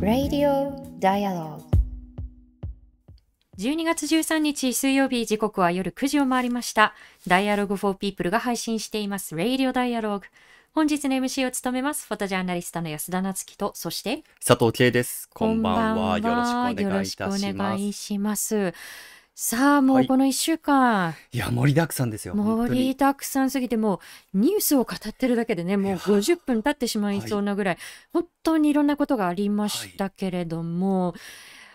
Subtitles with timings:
[0.00, 1.60] Radio Dialogue
[3.58, 6.94] 12月13日水曜日時刻は夜9時を回りました。
[7.28, 10.22] Dialogue for People が配信しています Radio Dialogue。
[10.72, 15.28] 本日の MC を務めますフォトジャーナリストの安田なつきと、そして佐藤圭です。
[15.34, 16.18] こんばんは。
[16.18, 17.36] よろしくお願いいたしよろしくお
[18.18, 18.72] ます。
[19.42, 20.04] さあ、もはい。
[20.04, 22.34] うこの1週間、いや、盛りだくさんですよ。
[22.34, 22.94] 本当盛りに。
[22.94, 24.00] だくさんすぎて、も
[24.34, 27.78] うニュースを語ってるだけでね、もういや50分経ってしまいそうなぐらい、
[28.12, 31.14] 本当にいろんなことがありましたけれども、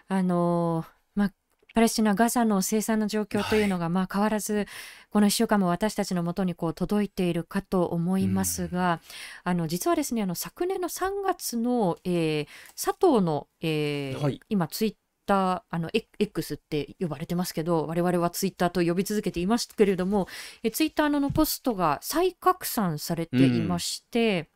[0.08, 1.32] あの、まあ、
[1.74, 4.68] パレスチナ・ガザの生産の状況というのが、まあ変わらず、
[5.10, 9.00] この1週間も私たちのもとにこう届いているかと思いますが、
[9.44, 12.48] あの実はですね、あの昨年の3月の、えー
[12.80, 14.40] 佐藤の、えーはい。
[14.50, 15.90] 今ツイッターあの
[16.20, 20.28] X って呼ばれてますけど我々はツイッターと呼び続けていますけれども
[20.64, 24.50] えツイッターのポストが再拡散されていまして、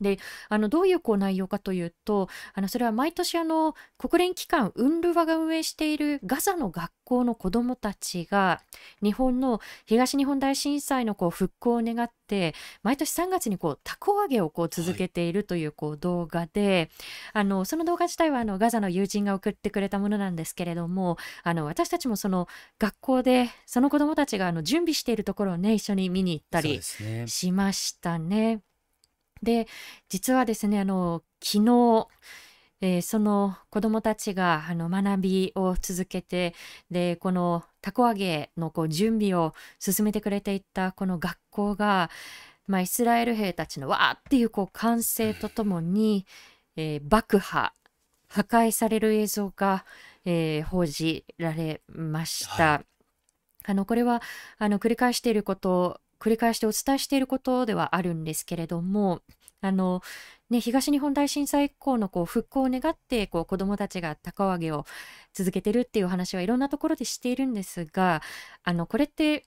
[0.00, 8.60] であのどういうこう内容かというとあのそれは毎年あの国連機関ウンルワが運営しているガザの学校の子どもたちが
[9.02, 16.90] 日本の東日本大震災のこう復興を願って毎年3月にこう凧揚げをこう続けているというこう動画で、
[17.32, 22.46] あのその動画自体はあのガザの友人が送ってくれたものなんですけれどもあの私たちもその
[22.78, 26.80] 学校でその子どもたちがあの準備しているところをね一緒に見に行ったり。
[27.26, 28.60] しましたね。
[29.42, 29.66] で
[30.08, 32.08] 実はですねあの昨日
[32.82, 36.54] えーその子どもたちがあの学びを続けて
[36.90, 42.10] でこのたこ揚げのこう準備を進めてくれていたこの学校が、
[42.66, 46.26] まあ、イスラエル兵たちのわーっていうこう歓声とともに、
[46.76, 47.72] えー爆破
[48.28, 49.84] 破壊される映像が、
[50.24, 52.64] えー報じられました。
[52.64, 52.84] は
[53.64, 54.22] あのこれは
[54.58, 59.22] あの繰り返していること繰り返してお伝えしていることではあるんですけれども
[59.60, 60.02] あの、
[60.48, 64.86] ね、東日本大震災以降のこう復興を願ってこう子どもたちが高揚げを
[65.32, 68.22] 続けてるっていう話はいろんなところでしているんですが
[68.64, 69.44] あのこれって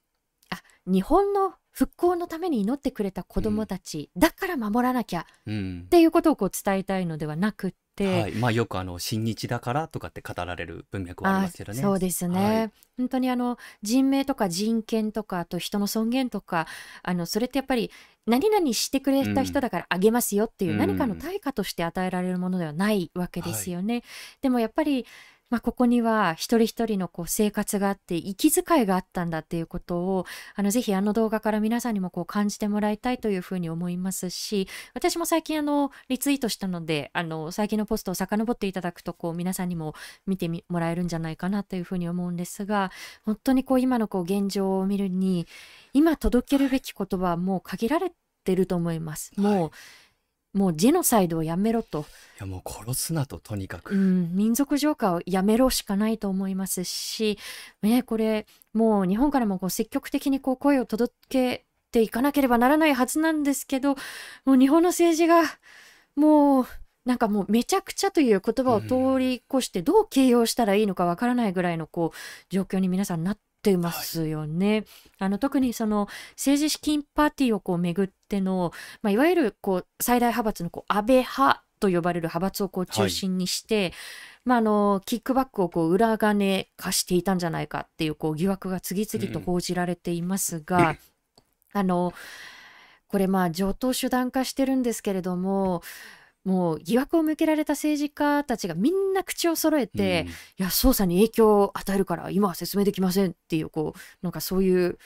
[0.49, 5.87] あ日本の復興のために祈ってくれた子どもたち、だから守らなきゃっうん。
[5.89, 8.31] ていうことをこう伝えたいのではなくって、はい。
[8.33, 11.79] まあ、よくあの、親日だからとかって語られる文脈はありますけどね。
[11.79, 16.67] あそうですね、はい本当にあの人命とか人権とかあと人の尊厳とか
[17.01, 17.89] あのそれってやっぱり
[18.27, 24.03] 何々してくれた人だからあげますよっていううん何かの対価として与えられるものではないわけですよね。
[24.41, 25.05] でもやっぱり
[25.53, 30.25] まあ、ここには一人一人のこう生活があって息遣いがあったんだっていうことを
[30.55, 39.93] あのぜひあの動画から皆さんにもこう感じてもらいたいというふうに思いますし私も最近あのリツイートしたのであの最近のポストを遡っていただくとこう皆さんにも
[40.25, 42.91] 見てみもらえるんじゃないかなというふうに思うんですが
[43.23, 45.45] 本当にこう今のこう現状を見るに
[45.93, 48.11] 今届けるべき言葉はもう限られ
[48.43, 49.31] てると思います。
[49.37, 49.71] もう、はい
[50.53, 52.03] もうジェノサイドをやめろと、い
[52.39, 53.95] や、もう殺すなと、とにかく。
[53.95, 57.39] うん、民族浄化をやめろしかないと思いますし、
[57.81, 63.95] ね、これもう日本からもこう積極的にこう声を届けていかなければならないはずなんですけど
[64.45, 65.43] もう日本の政治が
[66.15, 66.67] もう
[67.05, 72.17] なんかもうめちゃくちゃという言葉を通り越してどう形容したらいいのかわからないぐらいのこう
[72.49, 73.41] 状況に皆さんなって
[73.77, 74.85] ますよね。
[75.19, 83.93] あの特にその政治資金パーティーをこうめぐっての、まあ、いわゆるこう最大派閥のこう安倍派と呼ばれる派閥をこう中心にして、
[84.45, 90.95] まあ、あのキックバックをこう裏金化していたんじゃないかっていうこう疑惑が次々と報じられていますが、
[91.73, 92.13] あの
[93.07, 95.81] これまあ上等手段化してるんですけれども
[96.45, 100.27] もう疑惑を向けられた政治家たちがみんな口を揃えて、
[100.57, 104.97] いや捜査に影響を与えるから今は説明できませんっていうこうなんかそういう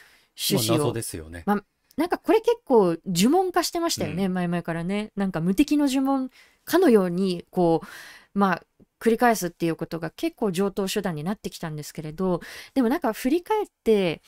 [0.52, 0.94] 趣旨を。
[0.94, 1.44] ですよね。
[1.46, 1.62] ま
[1.98, 5.12] なんかこれ結構呪文化してましたよね、う前々からね。
[5.16, 6.30] なんか無敵の呪文
[6.64, 8.64] かのようにこうまあ
[9.00, 12.42] 繰り返すっていうことが結構上等手段になってきたんですけれど
[12.74, 14.22] でもなんか振り返って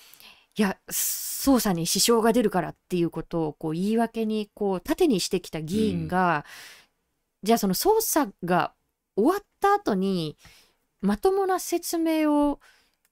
[0.55, 6.44] いや捜査に支障が出るからっていうことをこう言い訳にこう盾にしてきた議員が、
[7.44, 8.74] じゃあその捜査が
[9.15, 10.38] 終わった後に
[11.01, 12.59] まともな説明を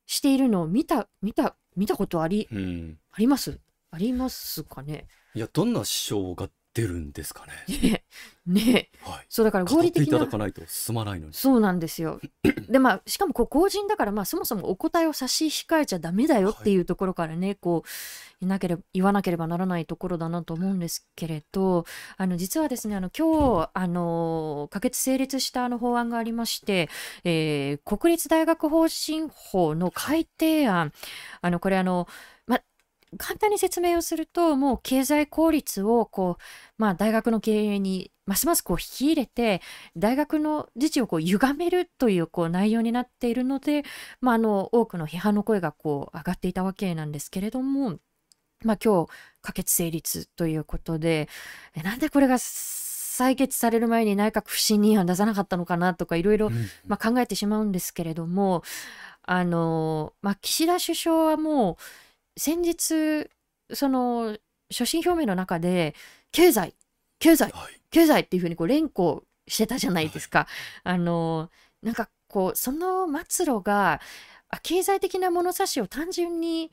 [0.06, 2.98] しているのを見た見た見たことありうん。
[3.12, 3.60] あります？
[3.92, 5.08] ありますかね？
[5.36, 8.04] いや、どんな支障が出るんですかね？
[8.46, 9.26] ねはい。
[9.30, 11.34] そうだから合理的なただかないと進まないのに。
[11.34, 12.22] そうなんですよ。
[12.70, 21.86] でまあしかもこう公人だからまあそもそもお答えを差し控えちゃダメだよっていうところからね、こういなければ言わなければならないところだなと思うんですけれど
[22.18, 26.90] あの実はですねあの今日あの可決成立したあの法案がありまして、
[27.24, 30.92] えー国立大学法人法の改定案
[31.42, 32.14] あのこれあのま
[33.18, 36.42] 簡単に説明をするともう経済効率をこう、
[36.78, 39.62] まあ、大学の経営にますますこう引き入れて
[39.96, 43.84] 大学の自治をこう歪めるというこう内容になっているので、
[44.20, 47.98] まあ、あの多くの批判の声がこう上がっていたわけなんですけれども、
[48.66, 49.08] まあ、今日
[49.42, 51.30] 可決成立ということで
[51.76, 56.52] えなんでこれが採決される前に内閣不信任案出さなかったのかなとかいろいろ
[56.86, 58.64] まあ考えてしまうんですけれども
[59.24, 61.78] あの、まあ、岸田首相はもう
[62.38, 63.30] 先日
[63.74, 64.38] その
[64.70, 65.96] 所信表明の中で
[66.32, 66.74] 経済
[67.20, 67.78] 経済はい。
[67.90, 70.48] 経済っていうふうにこう連呼してたじゃないですか。
[70.84, 71.50] あの
[71.82, 74.02] なんかこうその末路が
[74.50, 76.72] あ経済的な物差しを単純に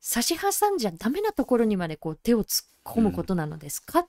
[0.00, 4.08] 差し挟んじゃダメなところにまでこう手を突っ込むことなのですか、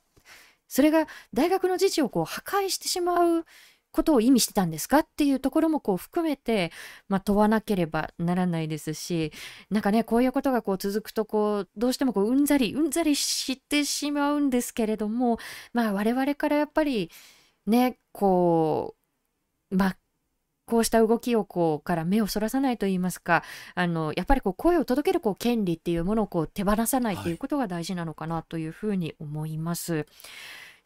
[0.67, 3.45] それが大学の自治をこう破壊してしまう
[3.93, 6.71] ことを意味してたんですかっていうところもこう含めて、
[7.07, 9.31] まあ、問わなければならないですし
[9.69, 15.37] なんかねこういうことがこう続くとこうどうしてもこううんざりうんざりしてしまうんですけれども
[15.73, 17.11] まあ我々からやっぱり
[17.67, 18.95] ねこ
[19.71, 19.97] うまあ
[20.65, 23.43] こうした動きをこうから目をそらさないといいますか
[23.75, 29.97] あのやっぱりこう声を届けるこう権利っていうものをこう手放さないということが大事なのかなというふうに思います。
[29.97, 30.07] さあ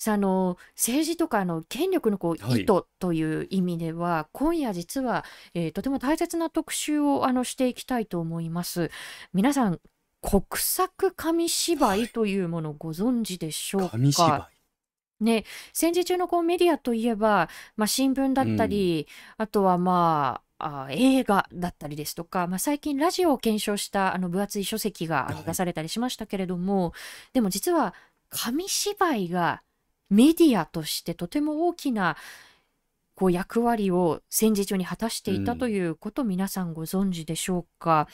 [0.06, 2.62] あの政治とかあの権力のこうはい。
[2.62, 8.92] 意図という意味では、今夜実は、えーとても大切な特集をあのしていきたいと思います。
[9.34, 9.80] 皆さん
[10.22, 14.50] 国策紙芝居というものをご存知でしょうか、紙芝
[15.20, 19.08] ね、戦時中のこうメディアといえば、まあ、新聞だったり、
[19.38, 26.94] あとはまああ映画だったりですとか、まあ、最近ラジオを検証したあの分厚い書籍が出されたりしましたけれども、
[27.34, 27.94] でも実は
[28.30, 29.62] 紙芝居が
[30.09, 32.18] メディアとしてとても大きな
[33.18, 35.57] こう役割を戦時中に果たしていたうん。
[35.57, 38.07] ということ、皆さんご存知でしょうか、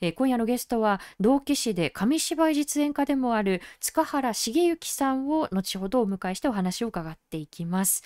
[0.00, 8.02] えー今夜のゲストは同期師で紙芝居実演家でもある塚原茂之さんを後ほどお迎えしてお話を伺っていきます、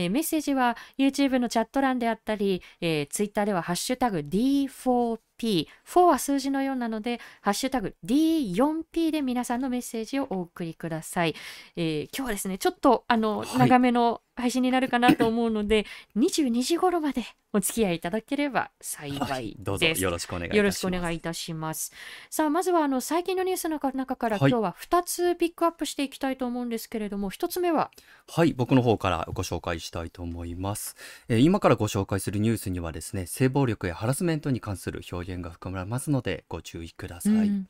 [0.00, 11.34] えーメッセージは YouTube のチャット欄であったり、えー、Twitter ではハッシュタグ D4P 4は数字のようなのでハッシュタグ D4P で皆さんのメッセージをお送りください、
[11.76, 13.58] えー今日はですねちょっとあの、はい。
[13.58, 15.86] 長めの配信になるかなと思うので
[16.16, 20.02] 22時頃までお付き合いいただければ幸いどうぞです。
[20.02, 20.56] よろしくお願いいたします。
[20.56, 21.92] よろしくお願いいたします。
[22.30, 27.90] さあまずはあの最近のニュースの中から、はい今日は2つピックアップしていきたいと思うんですけれども1つ目は？
[28.28, 30.94] はい、僕の方からご紹介したいと思います。
[31.28, 37.32] えー今からご紹介するニュースにはですね、性暴力やハラスメントに関する表現が含まれますのでご注意ください。
[37.32, 37.68] うん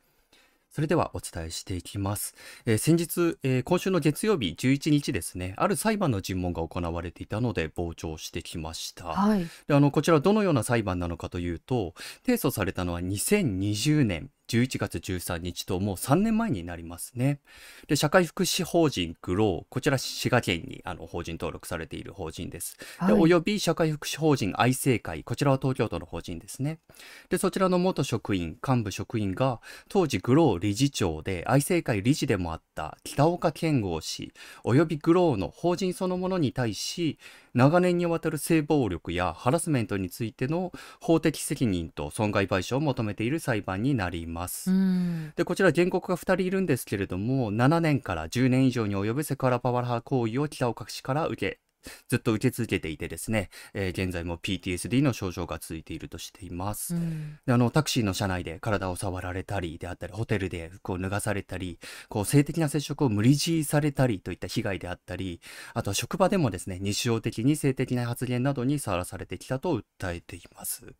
[0.70, 2.34] それではお伝えしていきます。
[2.64, 9.06] えー先日、えー今週の月曜日11日ですね、ある裁判の尋問が行われていたので傍聴してきました。
[9.06, 11.94] はい、であのこちらどのような裁判なのかというと
[12.24, 17.38] 提訴されたのは2020年11月13日ともう3年前になりますね。
[17.86, 22.76] で社会福祉法人グローこちら滋賀県にあの法人登録されている法人です。
[23.06, 26.80] ではいおよび社会福祉法人愛生会こちらは東京都の法人ですね。
[27.28, 34.32] でそちらの元職員幹部職員が当時グロー理事長で愛生会理事でもあった北岡健吾氏
[34.64, 37.18] およびグローの法人そのものに対し
[37.54, 44.70] 長年にわたる性暴力やハラスメントについての法的責任と損害賠償を求めている裁判になります。
[44.70, 51.58] うんでこちら原告が2人いるんですけれども7年から10年以上に及ぶセクハラパワハラ行為を北岡氏から受け
[52.08, 56.94] ずっと受け続けていてですね、えー現在も PTSD の症状が続いているとしています。
[56.94, 57.38] うん。
[57.46, 65.40] であのタクシーの車内で体を触られたりであったりホテルで服を脱がされたりこう性的な接触を無理強いされたりといった被害であったり
[65.74, 70.94] あとは職場でもですね日常的に性的な発言などにさらされてきたと訴えています。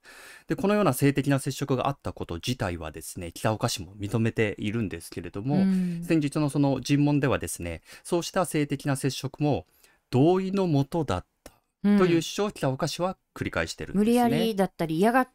[0.48, 6.02] でこのような性的な接触があったこと自体はですね北岡市も認めているんですけれども、うん。
[6.04, 9.66] 先日のその尋問ではですねそうした性的な接触も
[10.10, 11.52] 同意のもとだった
[11.82, 14.04] うんという主張を北岡市は繰り返してるんですね。
[14.04, 15.28] 無理やりだったり嫌が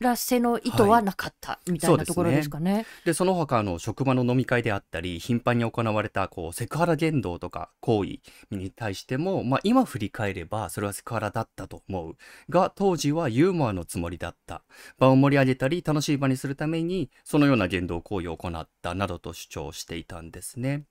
[0.00, 2.86] らせの意図はなかったみたいそうですねなところですかね。
[3.04, 8.18] でその他の職場の飲み会であったり頻繁に行われたこうセクハラ言動とか行為
[8.50, 12.16] に対しても、まあ、今振り返ればそれはセクハラだったと思う
[12.50, 14.62] が当時はユーモアのつもりだった。
[14.98, 20.84] 場を盛り上げたり楽しい場にするためにそのような言動行為を行ったなどと主張していたんですね。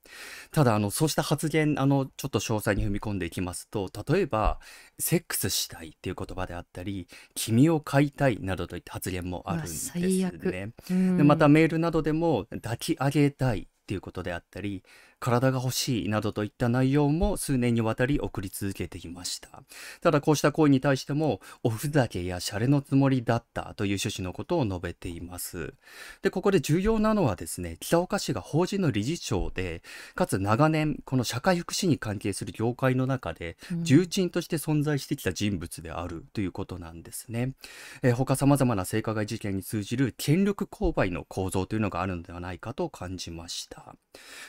[0.52, 4.60] ただあのそうした発言あのちょっと詳細に踏み込んでいきますと例えば
[5.00, 10.72] セックスしたいっていう言葉であったり君を飼いたいなどといった発言もあるんですね。
[10.90, 14.84] うんでまたメールなどでも抱き上げたいっていうことであったり、
[15.20, 19.64] 体が欲しいなどといった内容も数年にわたり送り続けていました。
[20.02, 25.74] ただこうした行為に対しても、おふざけやシャレのつもりだったという趣旨のことを述べています。
[26.22, 29.82] で、ここで重要なのはですね、北岡氏が法人の理事長で、
[30.16, 37.54] かつ長年、この社会福祉に関係する業界の中で、うん重鎮として存在してきた人物であるということなんですね。
[38.02, 43.96] えー他様々な性加害事件に通じる権力勾配の構造というのがあるのではないかと感じました。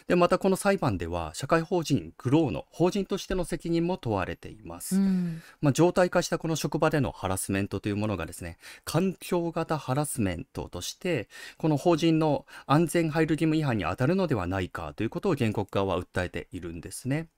[0.07, 4.97] で、またこの裁判では、社会法人グローの法人としての責任も問われています。
[4.97, 17.29] うんまあ、常態化したこの職場でのハラスメントというものがですね、環境型ハラスメントとして、この法人の安全配慮義務違反に当たるのではないかということを原告側は訴えているんですね。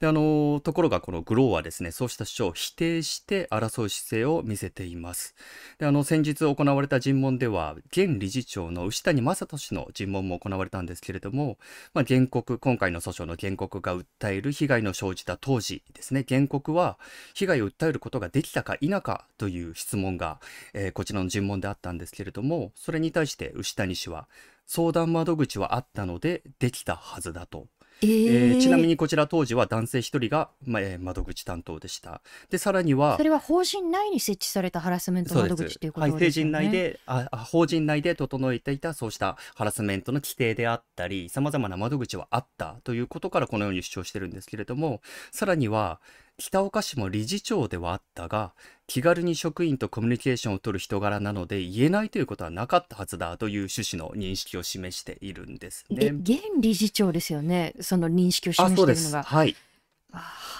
[0.00, 5.34] で、あのところがこのグローはですね、そうした主張を否定して争う姿勢を見せています。
[5.78, 11.58] で、あの、先日行われた尋問では、現理事長の牛谷正人氏の尋問も行われたんですけれども、
[11.94, 16.98] まあ、原告、今回の訴訟の原告が訴える被害の生じた当時ですね、原告は
[17.34, 20.40] 被害を訴えることができたか否かという質問が、
[20.74, 24.26] えーこちらの尋問であったんですけれども、それに対して牛谷氏は、
[24.66, 27.68] 相談窓口はあったのでできたはずだと。
[28.02, 32.20] ええーーちなみにこちら当時は男性一人が、まあえー窓口担当でした。
[32.50, 36.52] で、さらにはそ、れは法人内に設置されたハラスメント窓口ということはい、ですよね。
[36.52, 45.00] 法人内であ、あ法人内で整えていたそうしたハラスメントの規定であったり、様々な窓口はあったということからこのように主張してるんですけれども、
[45.32, 46.00] さらには、
[46.36, 48.54] 北岡氏も理事長ではあったが、
[48.88, 56.16] 気軽に職員とコミュニケーションを取る人柄なので言えないということはなかったはずだという趣旨の認識を示しているんですえね。
[56.20, 57.74] 現理事長ですよね。
[57.80, 58.74] その認識をあ、示。
[58.74, 59.22] しているのが。
[59.24, 59.54] はい。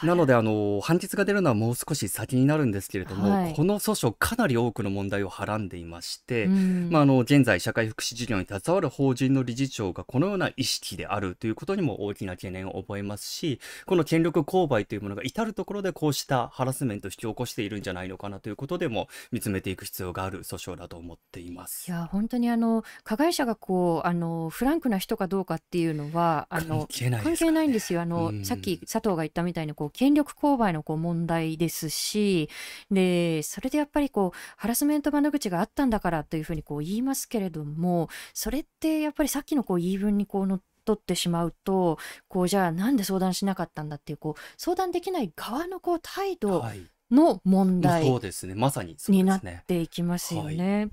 [0.02, 3.55] なので、あの、判決が出るのはもう少し先になるんですけれども、はい。
[3.55, 6.88] この訴訟かなり多くの問題をはらんでいまして、うん。
[6.90, 21.88] まあ、あの、現在社会福祉事業に携わる法人の理事長がこのような意識であるということにも大きな懸念を覚えますし、この権力勾配というものが至るところでこうしたハラスメントを引き起こしているんじゃないのかなということでも見つめていく必要がある訴訟だと思っています。
[21.88, 27.59] いや本当にあの加害者がこうあのフランクな人かどうかっていうのはあの関係ないね。
[27.59, 28.00] ないんですよ。
[28.00, 28.45] あの、うん。
[28.45, 32.49] さっき佐藤が言ったみたいにこう権力勾配のこう問題ですし、
[32.90, 46.80] でそれでやっぱりこうハラスメント窓口があったんだからというふうにこう言いますけれども、それってやっぱりさっきのこう言い分にこうのっとってしまうと、こうじゃあなんで相談しなかったんだっていうこう相談できない側のこう態度はい。
[47.11, 48.07] の問題。
[48.07, 48.54] そうですね。
[48.54, 49.64] まさにそうになっですね。
[49.66, 50.90] ていきますよね。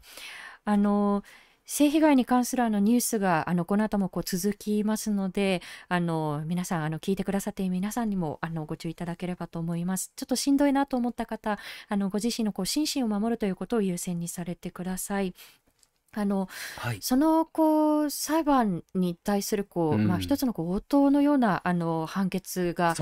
[0.64, 1.24] あの
[1.65, 11.57] 性被害に関するあのニュースがあのこの後もこう続きますのであの皆さんあの聞いてくださっている皆さんにもあのご注意いただければと思いますちょっとしんどいなと思った方
[11.89, 15.34] あのご自身のこう心身を守るということを優先にされてください
[16.17, 16.98] あのはい。
[17.01, 22.95] そのこう裁判に対するこう、うんまあ一つのこう応答のようなあの判決が。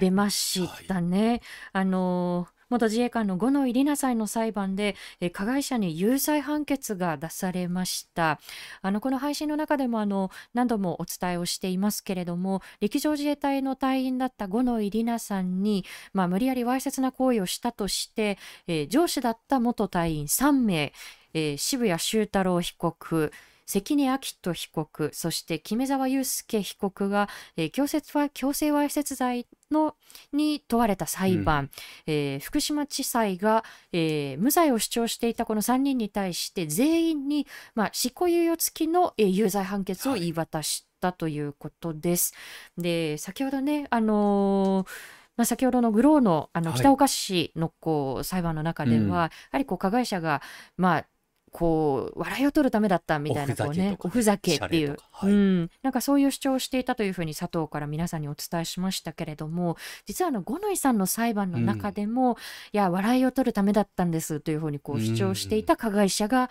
[0.00, 1.40] 出ましたね。
[1.72, 8.40] あの元自衛官の五ノ井里奈さんの裁判でえー加害者に有罪判決が出されました。
[8.82, 20.92] あのこの配信の中でもあの何度もお伝えをしていますけれども陸上自衛隊の隊員だった五ノ井里奈さんに、まあ、無理やりわいせつな行為をしたとして、えー上司だった元隊員3名、
[21.34, 23.32] えー渋谷修太郎被告
[23.68, 29.94] 関根明人被告そして木目沢祐介被告が、えー強制わ強制わいせつ罪の
[30.32, 31.70] に問われた裁判、
[32.06, 42.32] えー福島地裁が、えー無罪を主張していたこの3人に対して全員に、まあ、執行猶予付きの、えー有罪判決を言い渡したということです。
[42.78, 44.90] で先ほどね、あのー
[45.36, 46.80] まあ、先ほどのグローのあのはい。
[46.80, 49.12] 北岡市のこう裁判の中では、うん。
[49.12, 50.42] やはりこう加害者が、
[50.76, 51.06] まあ、
[51.52, 55.32] こう笑いを取るためだったみたいなこうねおおふざけっていうはい。
[55.32, 59.76] うん、なんかそういう主張をしていたというふうに佐藤から皆さんにお伝えしましたけれども
[60.06, 62.36] 実はあの五ノ井さんの裁判の中でも、
[62.72, 66.50] いや笑いを取るためだったんですというふうにこう主張していた加害者が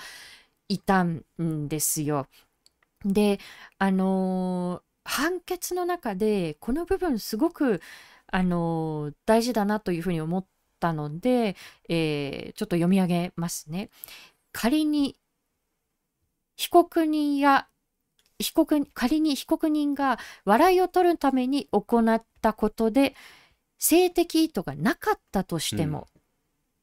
[0.70, 2.28] いたんですよ。
[3.06, 3.40] で
[3.80, 7.82] あのー判決の中でこの部分すごく
[8.30, 10.46] あのー大事だなというふうに思っ
[10.82, 11.56] たので、
[11.88, 13.90] えーちょっと読み上げますね。
[14.58, 15.16] 仮に
[16.56, 17.68] 被告人や
[18.40, 23.14] 被告仮に被告人が笑いを取るために行ったことで
[23.78, 26.08] 性的意図がなかったとしても、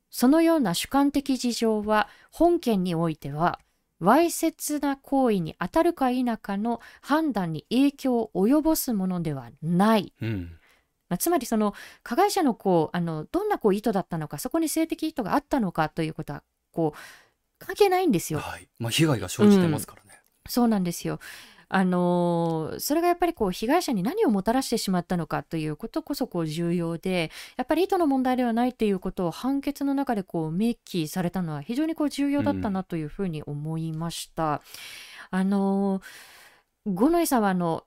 [0.08, 3.58] そのような主観的事情は本件においては
[3.98, 10.12] わいせつな行為に当たるか否かの判断に影響を及ぼすものではない。
[10.22, 10.58] うん。
[11.08, 16.98] まあ、つまりその加害者のこうあのどんなこう意図だったのかそこに性的意図があったのかということはこう
[17.66, 18.40] 関係ないんですよ。
[18.40, 18.68] はい。
[18.78, 20.20] まあ、被害が生じてますからね。
[20.48, 21.20] そうなんですよ。
[21.68, 34.62] あのそれがやっぱりこう被害者に何をもたらしてしまったのかということこそこう重要でやっぱり意図の問題ではないということを判決の中でこう明記されたのは非常にこう重要だったなというふうに思いました。
[35.30, 36.00] あの
[36.86, 37.84] 五ノ井さんはあの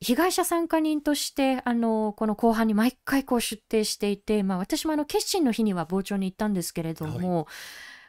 [0.00, 7.48] 被害者参加人としてあのこの後半に毎回こう出廷していて、まあ、私もあの決心の日には傍聴に行ったんですけれども、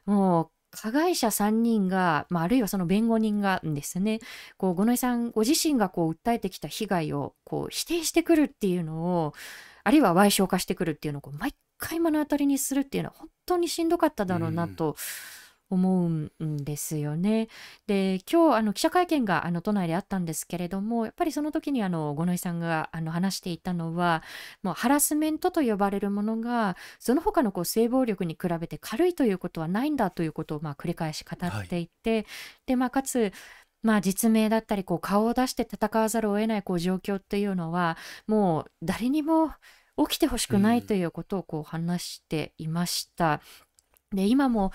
[0.06, 4.20] はい、もう加害者3人が、まあ、あるいはその弁護人がですね
[4.58, 9.34] こう五ノ井さんご自身がこう訴えてきた被害をこう否定してくるっていうのを
[9.84, 14.96] あるいは賠償化してくるっていうのを毎回目の当たりにするっていうのは本当にしんどかっただろうなと。
[15.70, 16.06] 思
[16.40, 17.48] うんですよね。
[17.88, 24.24] で今日あの記者会見があの都内であったんですけれどもやっぱりその時にあの五ノ井さんがあの話していたのは
[24.64, 32.26] もうハラスメントと呼ばれるものがその他のこう性暴力に比べて軽いということはないんだということをまあ繰り返し語っていて、はい、
[32.68, 33.32] でまあ、かつ
[33.82, 39.52] まあ、実名だったりこう顔を出して戦わざるを得ないこう状況っていうのはもう誰にも
[39.96, 43.42] 起きてほしくないということをこう話していました。
[44.12, 44.72] で今も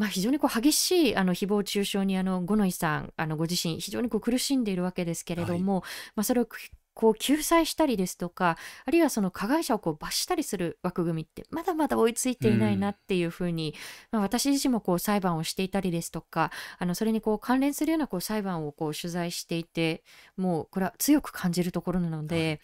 [0.00, 5.82] まあ、非常にこう激しいあの誹謗中傷にあの五ノ井さんあのご自身非常にこう苦しんでいるわけですけれども、はい、
[6.16, 6.48] まあ、それを
[6.94, 13.74] こう救済したりですとかあるいはその加害者をこう罰したりする枠組みってまだまだ追いついていないなっていうふうに、
[14.10, 20.02] まあ、私自身もこう裁判をしていたりですとかあのそれにこう関連するようなこう裁判をこう取材していて
[20.36, 22.60] もうこれは強く感じるところなので、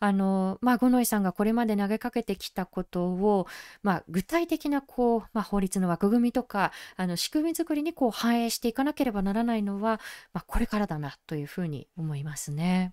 [0.00, 3.46] はい、あのまあ、五ノ井さんがこれまで投げかけてきたことを、
[3.82, 10.00] まあ、具体的なこう、まあ、法律の枠組みとかあの仕組み作りにこう反映していかなければならないのは、
[10.32, 12.92] まあ、これからだなというふうに思いますね。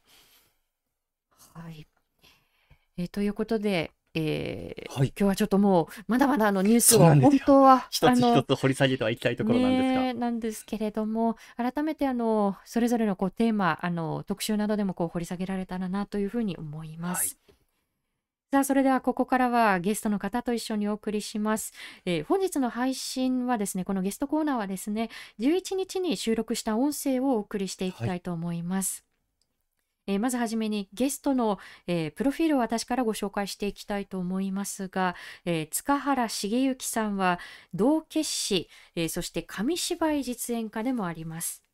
[1.55, 1.88] はい。
[2.97, 17.19] えー、ということで、えーはい、今日はちょっともうまだまだあのニュースを本当は一つ一つ掘り下げてはいきたいところなんですが、ね、なんですけれども改めてあのそれぞれのこうテーマあの特集などでもこう掘り下げられたらなというふうに思います。
[17.19, 17.55] はい。
[18.51, 21.74] さあそれではここからはゲストの方と一緒にお送りします、
[22.05, 25.09] えー、本日の配信はですねこのゲストコーナーはですね
[25.39, 29.03] 11日に収録した音声をお送りしていきたいと思います、
[30.08, 35.15] えー、まずはじめにゲストの、えー、プロフィールを私からご紹介していきたいと思いますが、
[35.46, 37.39] えー、塚原茂之さんは
[37.74, 41.65] 道化師、えそして紙芝居実演家でもあります。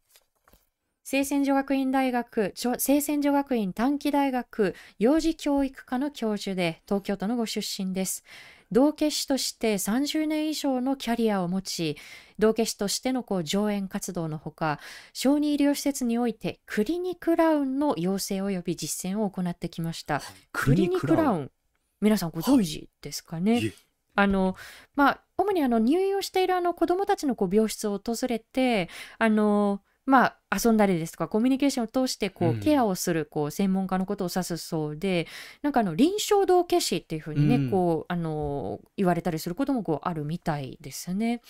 [1.03, 8.23] 聖戦女学院大学、聖戦女学院短期大学幼児教育科の教授で東京都のご出身です。
[8.71, 11.97] 道化師として30年以上のキャリアを持ち、
[12.39, 14.79] 道化師としてのこう上演活動のほか、
[15.13, 20.21] 小児医療施設においてクリニクラウンの養成及び実践を行ってきました。
[20.51, 21.51] クリニクラウン、
[21.99, 23.53] 皆さんご存知ですかね？
[23.53, 23.73] はい、
[24.15, 24.55] あの
[24.95, 35.27] まあ、主にあの入院をしているあの子どもたちのこう病室を訪れてあのまあ、遊んだりですとかコミュニケーションを通してこう、ケアをするこう専門家のことを指すそうで
[35.61, 41.41] なんかあの臨床道化師っていうふうにね、うん、こうあの言われたりすることもこうあるみたいですね。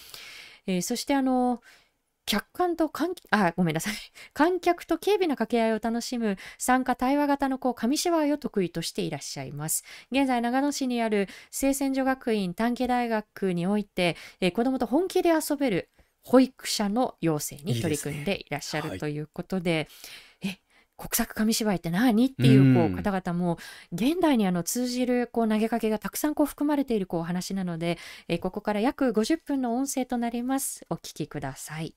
[0.67, 1.61] えー、そしてあの
[2.25, 3.93] 客観と観あごめんなさい。
[4.33, 9.83] 観客と軽微な掛け合いを楽しむ参加対話型のこう紙芝居を得意としていらっしゃいます。
[10.11, 15.89] 現在長野市にある聖戦女学院短期大学において、えー、子どもと本気で遊べる
[16.23, 19.71] 保育者の養成に取り組んでいらっしゃるということで、
[20.41, 20.61] いいでねはい、え
[20.97, 23.57] 国策紙芝居って何っていうこう方々も
[23.91, 30.85] 現代にあの通じるこう投げかけがたくさんこう含まれているこう話なので、えここから約50分の音声となります。
[30.89, 31.95] お聞きください。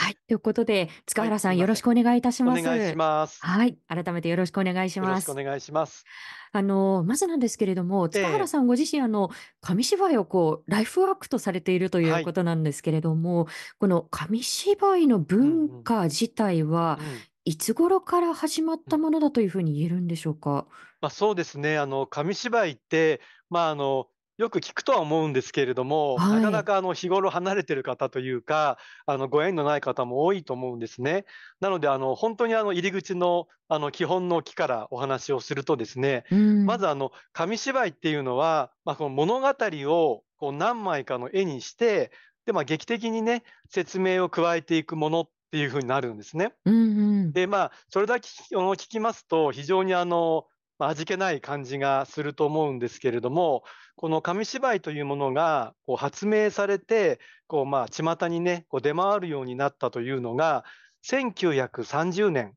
[0.00, 0.18] はい。
[0.28, 2.60] ということで、塚原さん、よろしくお願いいたします。
[2.60, 3.44] お願いします。
[3.44, 3.76] はい。
[3.88, 5.08] 改めてよろしくお願いします。
[5.08, 6.04] よろしくお願いします。
[6.52, 9.30] あの、まずなんですけれども、塚原さんご自身、あの、
[9.60, 13.48] 紙芝居をこう、ライフワークとされているということなんですけれども、
[13.80, 17.00] この紙芝居の文化自体は、
[17.44, 20.68] いつ頃から始まったものだというふうに言えるんでしょうか？
[21.00, 21.76] まあ、そうですね。
[21.76, 24.06] あの、紙芝居って、まあ、あの
[24.38, 31.24] よく聞くとは思うんですけれども、はい、なかなかあの日頃離れてる方というか、あのご縁のない方も多いと思うんですね。
[31.60, 42.12] なので、あの本当にあの入り口のあの基本の木からお話をするとですね、うん、まずあの紙芝居っていうのは、まあ、この物語をこう何枚かの絵にして、
[42.46, 46.54] でまあ、劇的にね、説明を加えていくものっていうふうになるんですね。
[46.64, 46.78] うんう
[47.24, 50.46] ん、で、まあ、それだけ聞きますと、非常にあの、
[50.78, 53.64] まあ、味気ない感じがすると思うんですけれども、
[53.96, 60.64] この紙芝居というものがこう発明されて、こうまあ巷にね、こう出回るようになったというのが、
[61.02, 62.54] 1930年、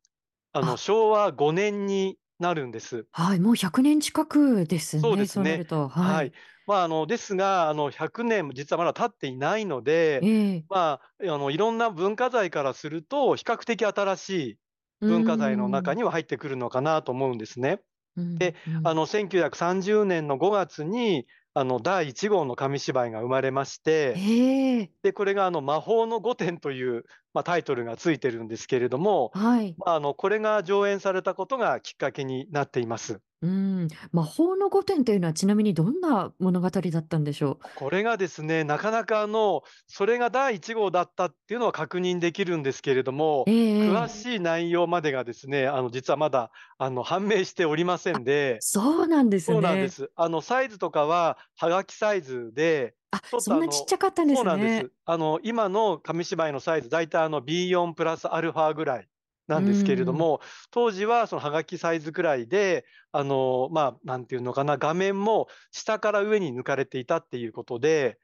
[0.54, 3.08] あの昭和5年になるんです。
[3.12, 5.40] はい、もう100年近くですそうでね、すね。
[5.40, 5.88] そうなると。
[5.88, 6.26] ははい。
[6.26, 6.32] い。
[6.66, 10.68] まあ、あの、ですが、あの、100年も実はまだ経っていないので、ええ。
[10.70, 14.60] まあ、あの、いろんな文化財からすると、比較的新しい
[15.06, 15.96] 文化財の中ん。
[15.96, 17.82] には入ってくるのかなと思うんですね。
[18.16, 18.84] うん、で、うん。
[18.84, 24.94] あの、1930年の5月に、あの、第1号の紙芝居が生まれまして、ええ。
[25.04, 29.78] で、これがあの、魔法の御殿という、まあ、タイトルがついてるんですけれども、はい。
[29.78, 33.22] まあ、あの、これが上演されたことがきっかけになっています。
[33.42, 33.50] うー
[33.86, 33.88] ん。
[34.12, 37.66] 魔法の御殿というのはちなみにどんな物語だったんでしょう？
[37.74, 44.10] これがですね、なかなかあの、それが第1号だったっていうのは確認できるんですけれども、えええ詳え。
[44.10, 49.58] しい内容までがですね、あの、実はまだ、あの、判明しておりませあ、んでそうなんですね。
[49.58, 50.12] そうなんです。
[50.16, 54.52] あの、サイズとかははがきサイズで、あ、ちょっそんなちっちゃかったんでそうすね。
[54.52, 54.92] なんです。
[55.06, 59.10] あの、今の紙芝居のサイズ、だいたいあの B4 プラスアルファぐらい
[59.48, 60.14] なうんですけれど。
[60.14, 68.20] も、当時はそのはがきサイズくらいで、あの、まあ、なんていうのかな、画面も下から上に抜かれていたっていうことで、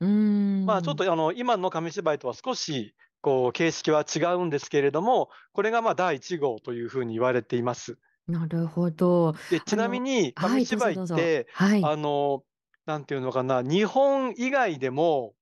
[0.66, 0.98] まあ、ちょっん。
[0.98, 8.00] とあの、今の紙芝居とは少しこう形式は違うんですけれども、これがまあ、第1号というふうに言われています。
[8.28, 9.34] なるほど。
[9.50, 11.16] で、ちなみに紙芝居っぞどうぞ。
[11.16, 11.90] て、はい。
[11.90, 12.44] あの、
[12.86, 15.36] なんていうのかな、日本以外でも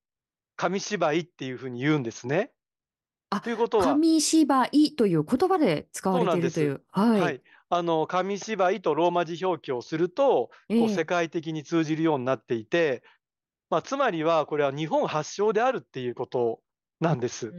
[0.57, 2.53] 紙芝居っていう風に言うんですね。
[3.35, 6.31] あ、ということは紙芝居という言葉で使われ。
[6.31, 6.81] ているという。
[6.91, 7.21] はい。
[7.21, 7.41] はい。
[7.69, 11.05] あの、紙芝居とローマ字表記をすると、こう世ええ。
[11.05, 13.03] 界的に通じるようになっていて、
[13.69, 16.61] まあ、つまりはこれは日本発祥であるっていうこと
[16.99, 17.55] なんでうす。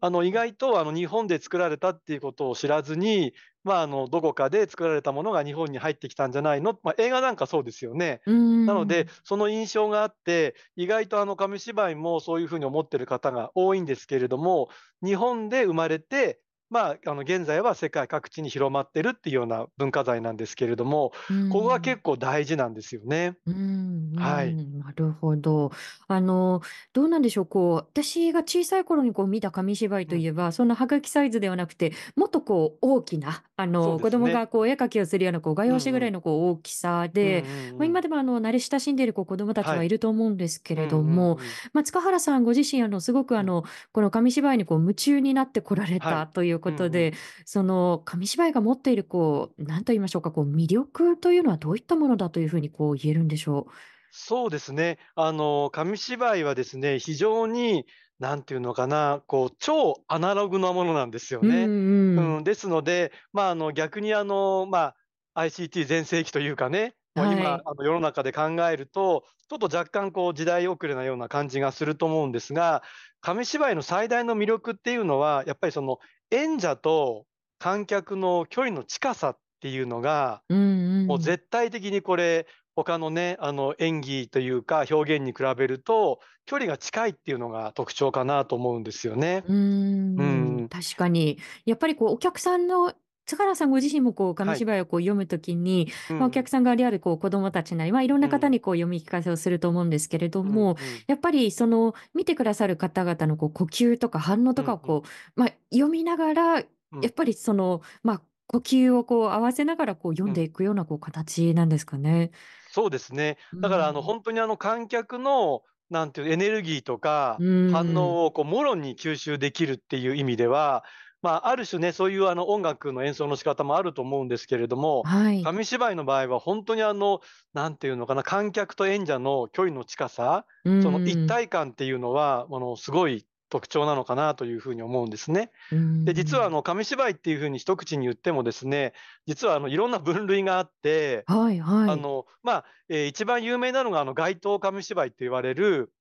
[0.00, 8.22] あの、意外とあの、日本で作られたっていうことを知らずに、まあ、あの、どこかで作られたものが日本に入ってきたんじゃないの、まあ、映画なんかそうですよね。
[8.64, 9.08] なので、ん。
[9.24, 14.68] その印象があって、意外とあの、紙芝居もそういうふうに思ってる方が多いんですけれども、
[15.04, 16.40] 日本で生まれて、
[16.70, 21.10] まあ、あの、現在は世界各地に広まってるっていうような文化財なんですけれども、
[21.48, 21.96] ここがん。
[21.96, 23.36] 結構大事なんですよね。
[23.46, 24.58] うーん、はい。
[24.76, 25.70] ん、なるほど。
[26.08, 26.60] あの、
[26.92, 30.14] どうなんでしょう、こう、私が小さい頃にこう見た紙芝居うん。
[30.14, 34.30] といえば、そんなはがきサイズではなくて、もっとこう大きな、あの、子供。
[34.30, 36.12] がこう絵描きをするようなこう画うん用紙ぐらいうん。
[36.12, 37.44] のこう大きさうんうんで、
[37.78, 38.00] まあ、うん。
[38.00, 39.82] 今でもあの慣れ親しんでいるこう子供たちはい。
[39.82, 41.60] はいると思うんですけれうんうんども、うん。
[41.72, 43.40] まあ、塚原さんご自身あのすごくうん。
[43.40, 46.20] あの、この紙芝居にこう夢中になってこられはい。
[46.20, 46.70] たといううんうん。
[46.72, 53.72] ことで、その紙芝居が持っているこう、なんと言いましょうか、こう魅力というのはどういったものだというふうにこう言えるんでしょう？
[54.12, 54.98] そうですね。
[55.14, 57.86] あの、紙芝居はですね、非常に、
[58.18, 61.72] なんていうのかな、こう、超アナログなものなんですようんね。
[62.16, 62.36] うん。
[62.36, 64.94] うん、ですので、まあ、あの、逆にあの、ま
[65.34, 67.62] あ、ICT 全盛期というかね、はい。
[67.66, 72.82] あの、世の中で考えると、ちょっと若干こう時代遅れなような感じがすると思うんですが、
[73.20, 75.98] 紙芝居の最大の魅力っていうのは、やっぱりその
[76.30, 77.26] 演者と
[77.58, 81.20] 観客の距離の近さっていうのがもうん。
[81.20, 89.44] 絶対的にこれ、他のね、あの、演技というか、表現に比べると、距離が近いっていうのが特徴かなと思うんですよね。
[89.48, 90.68] うん。
[90.68, 91.38] 確かに。
[91.64, 92.94] やっぱりこうお客さんの
[93.36, 94.58] 塚原さんご自身もこう紙はい。
[94.58, 96.48] 芝居をこう読むときに、まあ、お客。
[96.48, 98.52] さん側であるこう子供たちなり、まあ、いろんな方うん。
[98.52, 100.76] にこう読み聞かせをすると思うんですけれどうんも、うん。
[101.06, 104.78] やっぱりその見てくださる方々のこう呼吸とか反応とかを。
[104.78, 105.02] こ
[105.36, 107.06] う、まあ、読みながら、やうん。
[107.06, 110.30] っぱりその、まあ、呼吸をこう合わせながらこう読うん。
[110.30, 112.32] んでいくようなこう形なんですかね。
[112.72, 113.36] そうですね。
[113.52, 114.02] うだからあの、ん。
[114.02, 117.94] ほんとにあの、観客の、なんていうエネルギーとかう反。
[117.96, 120.84] 応をこう、もろに吸収できるっていう意味では、
[121.22, 125.52] まあ、ある種ね、そういうあの、音楽の演奏の仕方もあると思うんですけれども、はい。
[125.52, 127.20] 紙芝居の場合はほんとにあの、
[127.52, 131.18] なんていうのかな、観客と演者の距離の近さ、うその一。
[131.18, 135.50] 体感っていうのは、あの、すごい特徴なのかなという風に思うんですね。
[135.70, 136.50] うーで、実はあん。
[136.50, 138.94] の、紙芝居っていう風に一口に言ってもですね、
[139.26, 141.92] 実はあの、いろんな分類があってはいはい。
[141.92, 145.92] あの、まあ、ええ、一番有名なのが、あの、街頭紙芝居って言われる、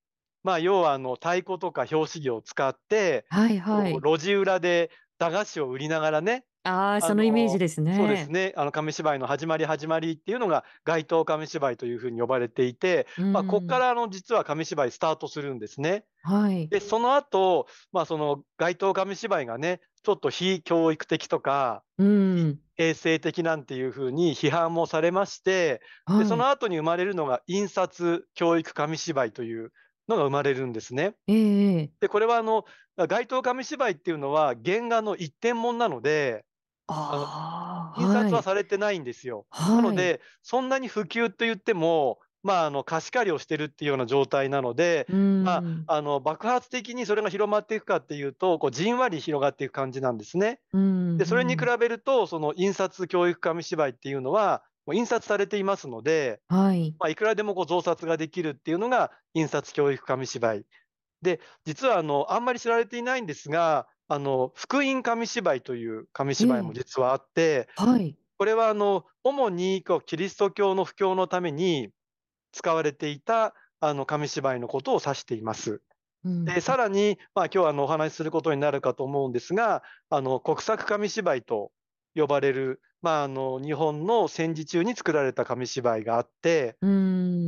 [0.44, 4.04] まあ、要は、あの、太鼓とか拍子木を使って、はいはい。
[4.04, 7.92] 路地裏で駄菓子を売りながらね、ああ、そのイメージですね。
[7.92, 13.80] そうですね、あの、紙芝居の始まり始まりっていうのが、街頭紙芝居という風に呼ばれていて、うまあ、こっかん。
[13.80, 16.06] ら、あの、実は紙芝居スタートするんですね。
[16.22, 16.72] はい。
[16.72, 22.04] で、その後、まあ、その、街頭紙芝居がね、ちょっと非教育的とか、う
[22.34, 22.62] 非ん。
[22.78, 25.82] 衛生的なんていう風に批判もされまして、
[26.18, 26.28] で、はい。
[26.28, 29.72] その後に生まれるのが印刷教育紙芝居という
[30.10, 31.16] のが生まれるんですね。
[31.28, 31.94] ええええ。
[32.02, 32.66] で、これはあの、
[32.98, 36.46] あ、街頭紙芝居っていうのは原画の一点物なので、
[37.08, 37.32] あの、
[37.96, 38.44] 印刷ははい。
[38.44, 39.48] されてないんですよ。
[39.72, 40.14] なのはい。
[40.16, 45.90] で、そんなに普及と言っても、まあ、あの貸し借りをしてるっていうような状態なので、うまあ、ん。
[45.96, 50.62] あの爆発的にそれが広まっていくかっていうと、こうじんわり広がっていく感じなんですね。
[50.74, 50.82] うん
[51.18, 51.70] で、それに比うん。
[51.80, 57.00] べると、その印刷教育紙芝居っていうのは、もう印刷されていますので、はい。
[57.00, 60.66] まあ、いくらでもこう増刷ができるっていうのが印刷教育紙芝居。
[61.22, 66.74] で、実はあの、あんまり知られていないんですが、あの、福音紙芝居という紙え芝居もえ。
[66.74, 68.20] 実はあって、はい。
[68.38, 71.92] これはあの、主にこうキリスト教の布教のために
[72.54, 75.82] 使われていたあの紙芝居のことを指しています。
[76.24, 81.72] うんで、さらに、まあ、今日はあのお話しすることになるかと思うんですが、あの国策紙芝居と
[82.16, 86.78] 呼ばれる、まあ、あの日本の戦時中に作られた紙芝居があって、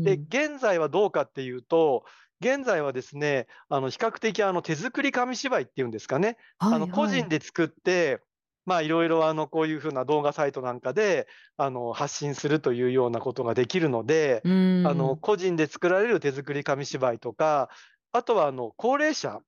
[0.03, 0.27] で、ん。
[0.29, 2.05] 現在はどうかっていうと、
[2.41, 6.37] 現在はですね、あの比較的あの手作り紙芝居っていうんですかね、
[6.69, 7.25] あはいの個はい。
[7.25, 8.21] 人で作って、
[8.65, 14.49] まあいろいろあのこういうふうな動画サイトなんかであの発信するというようなことができるので、う
[14.83, 14.93] あ。
[14.95, 17.69] の個人で作られる手作り紙芝居とか、
[18.13, 19.41] あとはあの高齢者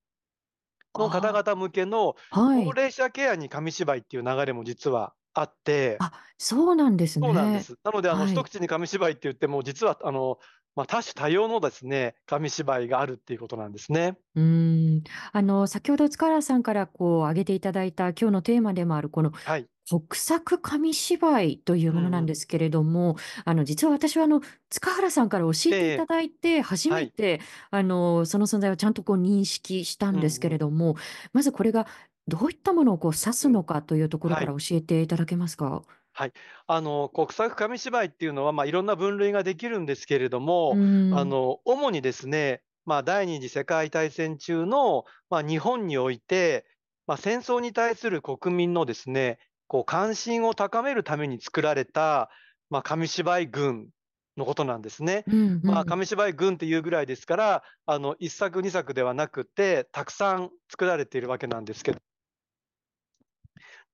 [0.98, 2.78] の方あ々向けのあ、は高い。
[2.78, 7.30] 齢者ケアに紙芝居っていう流れも実はあって、あ、そうなんですね。
[7.30, 7.76] そうなんです。
[7.84, 8.44] なので、あの、はい。
[8.44, 10.40] 一口に紙芝居って言っても、実は、あの、
[10.76, 14.18] まあ、多種多様のですね、紙芝居があるっていうことなんですね。
[14.36, 15.04] うーん。
[15.32, 19.70] あの、先ほど塚原さんからこう挙げていただいた今日のテーマでもあるこのはい。
[19.90, 22.18] 国策紙芝居というものうんうん。
[22.18, 27.06] なんですけれども、あの、実は私はあの、塚原さんから教えええ、ていただいて、初はい。
[27.16, 27.42] めて、
[27.72, 30.52] あの、その存在をちゃんとこう認識したうんんですけうん。
[30.52, 30.96] れども、
[31.34, 31.88] まずこれが
[32.28, 33.48] どういったものをこう指うん。
[33.48, 34.46] すのかというところはい。
[34.46, 35.84] から教えていただけますか？
[36.16, 36.34] はい。
[36.68, 41.36] あの、国策紙芝居っていうのは、まあ、いろんな分類ができるんですけれどうも、あーん。
[41.36, 46.66] の、主にですね、まあ、第二次世界大戦中の、まあ、日本において、
[47.08, 52.30] まあ、戦争に対する国民のですね、こう関心を高めるために作られた、
[52.70, 53.90] まあ、紙芝居群
[54.38, 55.26] のことなんですね。
[55.28, 55.94] うんうまあ、ん。
[55.94, 62.00] 紙芝居群っていうぐらいですから、あの、1作2作ではなくて、たくさん作られているわけなんですけど。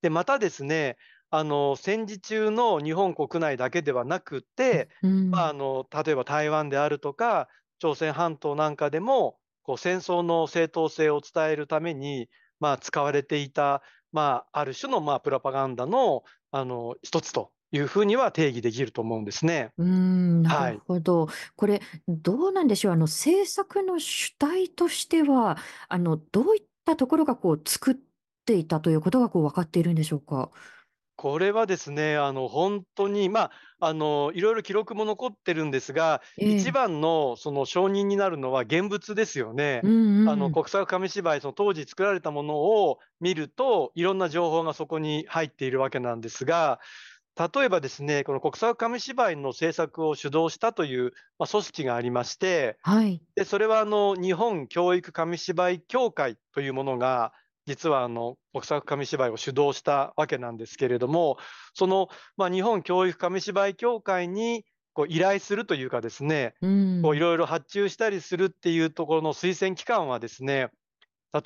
[0.01, 0.97] で、またですね、
[1.29, 5.49] あの、戦時中の日本国内だけではなくて、うまあ、ん。
[5.49, 19.73] あの、例えば台湾であるとか、朝鮮半島なんかでも、こう戦争の正当性を伝えるために、まあ、使われていた、まあ、ある種の、まあ、プロパガンダの、あの、一つというふうには定義できると思うんですね。
[19.77, 20.83] うーん、なるはい。
[20.87, 21.27] ほど。
[21.55, 22.93] これ、どうなんでしょう。
[22.93, 25.57] あの、制作の主体としては、
[25.87, 27.99] あの、どういったところがこう作
[28.53, 30.51] っていたということがこう分かっているんでしょうか？
[31.15, 36.71] これはですね、あの、本当に、まあ、あの、いろいろ記録も残ってるんですが、一ええ。
[36.71, 39.83] 番のその証人になるのは現物ですよね。
[39.83, 39.91] うん
[40.23, 40.59] あの、うん。
[40.63, 46.79] 国策紙芝居、その当時作られたものを見ると、いろんな情報がそこに入っているわけなんですが、
[47.37, 53.21] 例えばですね、この国策紙芝居の制作を主導したという、まあ、組織がありまして、はい。
[53.35, 57.33] で、それはあの、日本教育紙芝居協会というものが、
[57.69, 61.37] 実はあの、国策紙芝居を主導したわけなんですけれども、
[61.75, 66.67] その、まあ、日本教育紙芝居協会にこう依頼するというかですね、う
[67.01, 67.19] こういん。
[67.19, 70.71] ろいろ発注したりするっていうところの推薦機関はですね、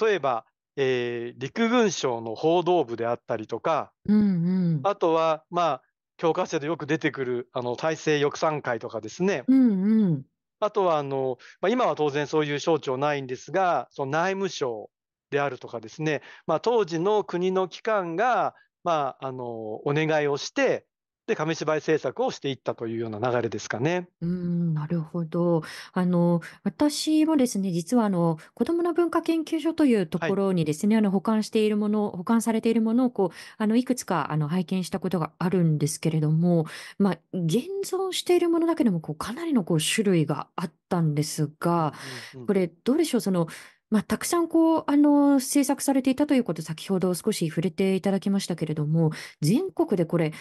[0.02, 0.46] 例えば、
[0.78, 4.84] えー陸軍省の報道部であったりとか、うんうん。
[4.84, 5.82] あとは、まあ、
[6.18, 9.46] 教科書でよく出てくる、あの、体制抑散会とかですね。
[9.48, 10.26] うんうん。
[10.60, 14.90] あとは、あの、まあ、今は当然そういう省庁ないんですが、その内務省
[15.34, 19.46] であるとかですね、まあ、当時の国の機関が、まあ、あの、
[19.88, 20.88] お願いをして、
[21.28, 24.10] で、紙芝居制作をしていったというような流れですかね。
[24.22, 25.64] うーん、なるほど。
[25.92, 30.36] あの、私もですね、実はあの、子どもの文化研究所というとこはい。
[30.36, 36.66] ろにですね、あの、保管しているもの保管されているものをこう、あの、いくつかあの、拝見したことがあるんですけれども、
[36.98, 42.48] まあ、現存しているものだけでもこう、かなりのこう、種類があったんですうんが、うんうん。
[42.48, 43.48] これどうでしょう、その、
[43.94, 50.34] まあ、たくさんこう、あの、制作されていたということ、先ほど少し触れていただきましたけれども、全国でこれ、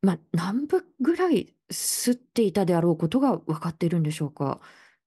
[0.00, 4.60] まあ、何部ぐらい刷っていたであろうことが分かっているんでしょうか？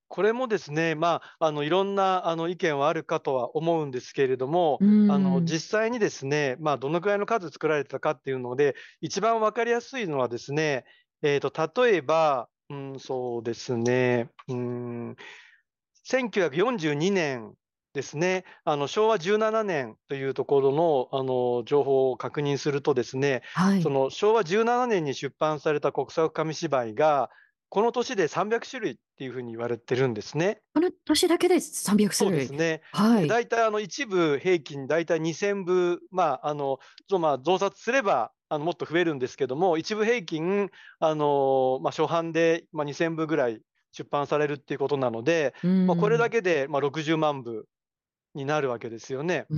[0.10, 5.46] これもですね、まあ、あの、いろんな、あの、意見はあるかとは思うんですけれども、うあの。
[5.46, 10.84] 実際にですね、まあ、どのくらいの数作られてたかっていうので、一番わかりやすいのはですね、
[11.22, 15.16] えっと、例えば、うん、そうですね、うーん、
[16.06, 17.54] 1942年
[17.94, 23.84] ですね、あの、昭和17年というところの、あの、情報を確認するとですね、はい。
[23.84, 27.30] その昭和17年に出版された国策紙芝居が、
[27.70, 30.62] この年で300種類っていうふうに言われてるんですね。
[30.74, 32.40] この年だけで300そう種類。
[32.40, 32.58] ですね。
[32.58, 33.28] で、はい。
[33.28, 36.80] 大体あの一部平均大体2000部、まあ、あの、
[37.10, 47.66] ぞまあ、増刷すれば、あの、もっと増えるんですけども、一部平均、あの、まあ、初版で、まあ、2000部ぐらい出版されるっていうことなので、まあ、これだけで、まあ、60万部
[48.36, 49.48] になるわけですよね。
[49.50, 49.58] うー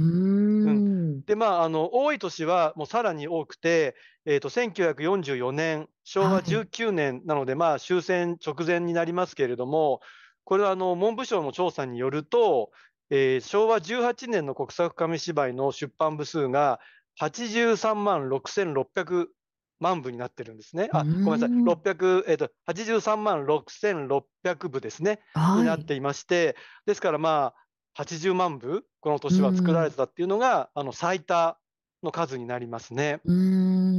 [0.73, 0.85] ん。
[1.25, 6.65] で、まあ、あの、多い年はもうさらに多くて、えっと、1944年、昭和はい。
[6.65, 10.01] 19年なので、まあ、終戦直前になりますけれども、
[10.43, 12.71] これはあの、文部省の調査によると、
[13.11, 16.79] えー昭和18年の国策紙芝居の出版部数が
[17.19, 20.89] 83万6600万部になってるんですね。
[20.91, 21.59] うあ、ごめんなさい。
[21.59, 21.75] ーん。
[21.75, 25.19] 600、えっと、83万6600部ですね。
[25.53, 25.75] にはい。
[25.75, 27.64] なっていまして、ですからまあ、
[27.95, 29.91] 80万部、このう年は作られん。
[29.91, 31.58] てたっていうのが、あの、最多
[32.03, 33.21] の数になりますね。
[33.23, 33.34] うー。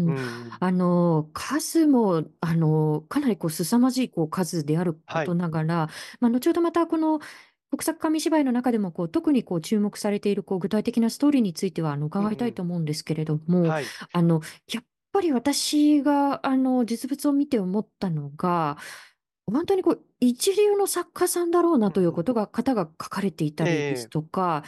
[0.07, 0.61] うんん。
[0.61, 5.33] あの、数も、あの、かなりこう凄まじいこう数であるこはい。
[5.33, 5.89] とながら、
[6.21, 7.19] まあ、後ほどまたこの
[7.71, 13.97] 国策紙芝居の中でもこう特にこう注目されているこう具体的なストーリーについてはあのうん伺いたいと思うんですけれども、はい。
[14.13, 14.41] あの、
[14.73, 18.77] やっぱり私があの実物を見て思ったのが、
[19.47, 24.65] 本当にこう一流の作家さんだろうなということが、方が書かれていたりですええとか、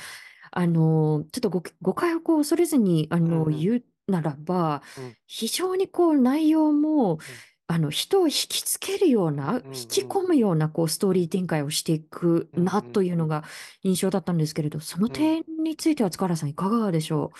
[0.52, 3.52] あの、ちょっとご誤解をこう恐れずにあうんのうん。
[3.52, 5.16] 言うならば、うん。
[5.26, 7.42] 非常にこう内容も、うん。
[7.70, 10.08] あの人を引きつけるような、うん引きうん。
[10.08, 13.18] 込むようなこうストーリー展開をしていくうんなといううん。
[13.18, 13.44] のが
[13.82, 15.28] 印象だったんですけれど、そのうん。
[15.28, 17.32] 点については塚原さんいかがでしょ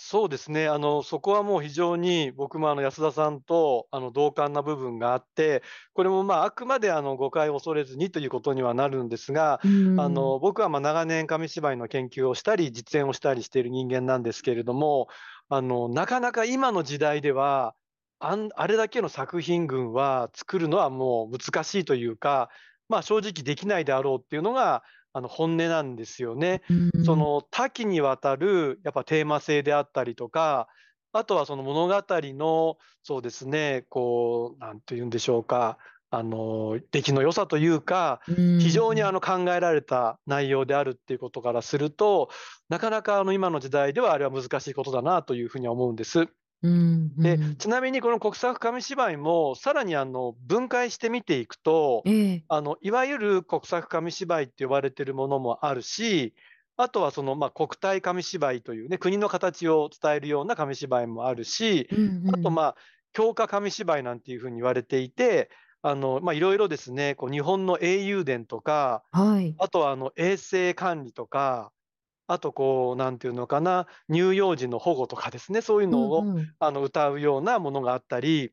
[0.00, 0.68] そうですね。
[0.68, 9.68] あの、そこはもう非常に僕もあの安田さんとあの同感な部分があって、これもまああくまであの誤解を恐れずにということにはなるんですが、う。
[9.68, 10.00] うん。
[10.00, 15.08] あの、僕はまあ長年紙芝居の研究をしたり、実演をしたりしている人間なんですけれども、
[15.48, 17.74] あの、なかなか今の時代では、
[18.20, 22.50] あん、あれだけの作品群は作るのはもう難しいというか、
[22.88, 26.62] まあ正直できないであろうっていうのが、あの本音なんですよね。
[26.70, 26.90] うん。
[27.04, 30.68] その多岐にわたるやっぱテーマ性であったりとか、
[31.12, 35.78] あとはその物語の、そうですね、こう、なんて言うんでしょうか、
[36.10, 39.12] あの、出来の良さというか、う非常にあん。
[39.12, 42.28] の考えられた内容であるっていうことからすると、
[42.68, 46.28] なかなかあの今の時代ではあれは難しいことだなというふうには思うんです。
[46.62, 47.14] うん。
[47.16, 47.58] うで、ん。
[47.58, 52.48] ちなみにこの国策紙芝居もさらにあの分解して見ていくと、ええ。
[52.48, 56.34] あの、いわゆる国策紙芝居って呼ばれているものもあるし、
[56.76, 62.54] あとはその、まあ、国体紙芝居というね、国の形を伝えるような紙芝居もあるし、うんあと、うん。
[62.54, 62.76] まあ、
[63.12, 65.50] 強化紙芝居なんていうふうに言われていて、
[65.82, 69.58] あの、まあ、いろいろですね、こう日本の英雄伝とか、はい。
[69.58, 71.72] あとはあの衛生管理とか、
[72.28, 76.54] あとこう、なんていうのかな、乳幼児の保護とかですね、そういううのをんうん。
[76.60, 78.52] あの歌うようなものがあったり、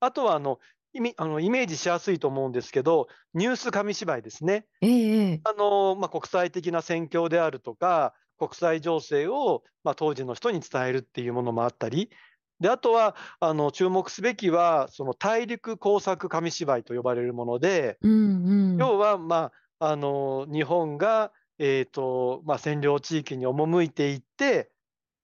[0.00, 0.58] あとはあの、
[0.94, 4.66] イメあのイメージしやすいと思うんですけど、ニュース紙芝居ですね。
[4.80, 4.90] ええ
[5.30, 5.44] ええ。
[5.44, 12.10] あの、まあ、国際的な戦況であるとか、国際情勢を、まあ、当時の人に伝えるっていうものもあったり、
[12.60, 18.54] で、あとは、あの、注目すべきは、その大陸工作紙芝居と呼ばれるもので、うんう
[18.84, 18.90] ん。
[18.90, 21.32] 要は、まあ、あの、日本が、
[21.64, 24.72] えっと、まあ、占領地域に赴いていって、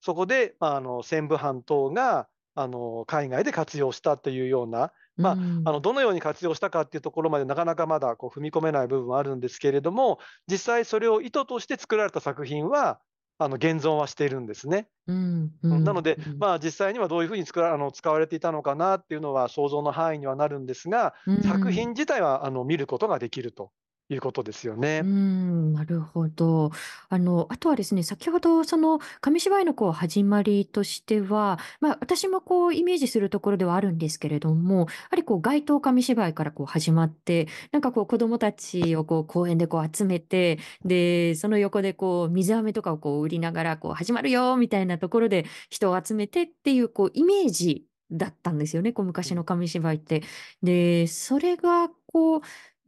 [0.01, 5.69] そこで、まあ、あの、戦部半島が、あの、海外で活用したというような、まあ、うん。
[5.69, 13.01] あの、どのように活用したかっていうところまでなかなかまだこう踏み込めない部分はあるんですけれども、実際それを意図として作られた作品は、
[13.37, 14.89] あの、現存はしているんですね。
[15.07, 16.39] うんううんなので、ん。
[16.39, 21.39] まあ、実際にはどういうふうに作らあの、使われていたのかなっていうのは想像の範囲にはなるんですが、うん。
[21.41, 23.71] 作品自体は、あの、見ることができると
[24.09, 25.01] いうことですようね。
[25.05, 26.71] ん、なるほど。
[27.09, 50.23] あの、あとはですね、先ほどその紙芝居のこう始まりとしては、まあ私もこうイメージするところではあるんですけれども、やはりこう街頭紙芝居からこう始まって、なんかこう子供たちをこう公園でこう集めて、で、その横でこう水飴とかをこう売りながらこう始まるよみたいなところで人を集めてっていうこうイメージだったんですよね、こう昔の紙芝居って。
[50.63, 52.41] で、それがこう、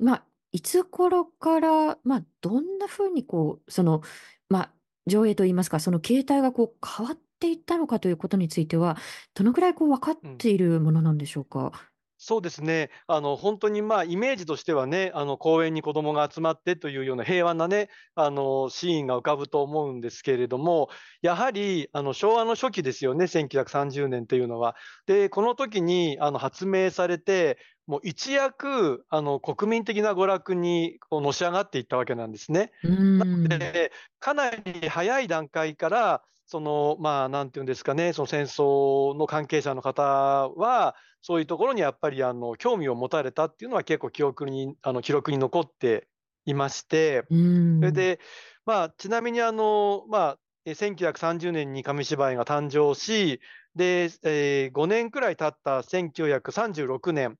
[0.03, 4.01] まあいつ頃から、まあ、どんな風にこう、その、
[4.49, 4.73] まあ、
[5.07, 8.97] 上映といいますか、その形態がこう変わっていったのかということについては、
[9.33, 11.90] どのくらいこう分かっているものなんでしょうか？
[12.23, 12.91] そうですね。
[13.07, 20.89] あの、本当に、まあ、イメージとしてはね、あの、公園に子供が集まってというような平和なね、あの、シーンが浮かぶと思うんですけれども、
[21.23, 24.75] やはり、あの、昭和の初期ですよね、1930年というのは。
[25.07, 27.57] で、この時に、あの、発明されて、
[27.87, 32.71] もう一躍、あの、国民的な娯楽にのし上がっていったわけなんですね。
[32.83, 33.59] うーん。
[33.59, 46.07] で、かなり早い段階から、その、まあ、なんていうんですかね、その戦争の関係者の方は、そういうところにやっぱり、あの、興味を持たれたっていうのは結構記憶にあの、記録に残って
[46.45, 47.81] いまして、うーん。
[47.81, 48.19] それで、
[48.65, 53.39] まあ、ちなみにあの、まあ、え、1930年に紙芝居が誕生し、
[53.75, 57.37] で、え5年くらい経った1936年、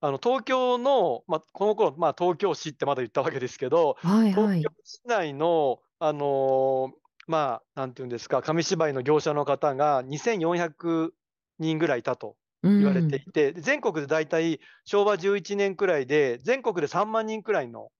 [0.00, 4.60] あの東京の、まあ、この頃、まあ、東京市ってまだ言ったわけですけど、はいはい。
[4.60, 6.92] 東京市内の、あのー
[7.26, 12.36] まあ、なんていうんですか、紙芝居の業者の方が2400人ぐらいいたと
[12.78, 17.90] 言われていて、で全国で大体昭和11年くらいで、全国で3万人くらいの、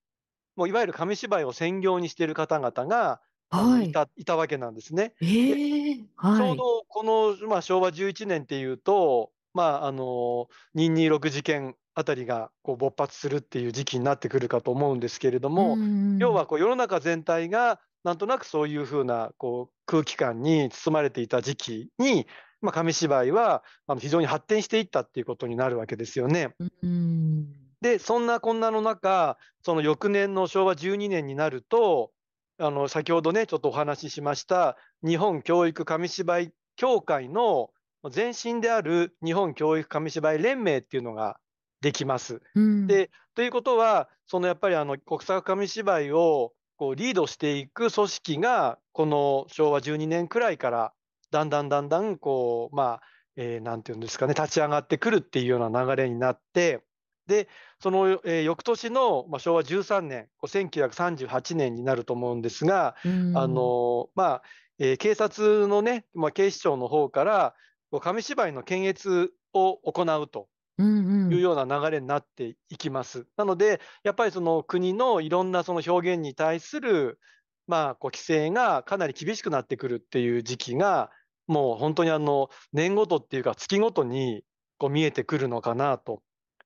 [0.55, 5.15] もういわゆる紙芝居を専業にしている方々が、はいいたいたわけなんですね。
[5.21, 6.51] ええちはい。
[6.51, 15.79] ょうどこの、まあ、昭和11年っていうと、まあ、あの、226事件あたりがこう勃発するっていう時期になってくるかと思うんですけれども、
[16.19, 22.27] 要はこう世の中全体がなんとなくそういうふうなこう空気感に包まれていた時期に、
[22.61, 26.53] まあ、紙芝居はあの非常に発展していったっていうことになるわけですよね。
[26.59, 27.47] うんうん。
[27.81, 32.11] で、そんなこんなの中、その翌年の昭和12年になると、
[32.59, 37.71] あの先ほどね、ちょっとお話ししました、日本教育紙芝居協会の
[38.15, 41.39] 前身である日本教育紙芝居連盟っていうのが
[41.81, 42.41] できます。
[42.55, 50.93] うん、で、ということは、そのやっぱりあの国策紙芝居をこうリードしていく組織が、この昭和12年くらいから、
[51.31, 53.01] だんだんだんだんこう、まあ、
[53.35, 56.83] えーなんていうんですかね、立ち上がってくるっていうような流れになって、
[57.27, 57.47] で、
[57.79, 64.41] その、えー翌年の、まあ、昭和13年、こう1938年になると思うんですが、うんあのまあ
[64.79, 67.55] えー警察のね、まあ、警視庁の方から、
[68.01, 73.27] 紙芝居の検閲を行うとうんうんいうような流れになっていきます。
[73.37, 77.19] なので、やっぱりその国のいろんなその表現に対する、
[77.67, 81.11] まあ、こう規制がかなり厳しくなってくるっていう時期が、
[81.47, 84.43] もう本当にあの年ごとっていうか、月ごとに
[84.77, 86.21] こう見えてくるのかなと。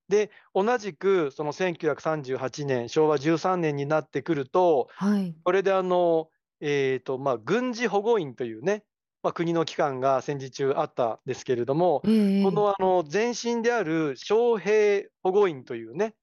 [0.07, 5.36] で、同じくその1938年、昭和13年になってくると、はい。
[5.43, 6.30] これであの、
[6.61, 8.84] えーとまあ、軍事保護院というね、
[9.23, 16.13] まあ、国の機関が戦時中あったんですけれども、ええこのあの前身である将兵保護院というね、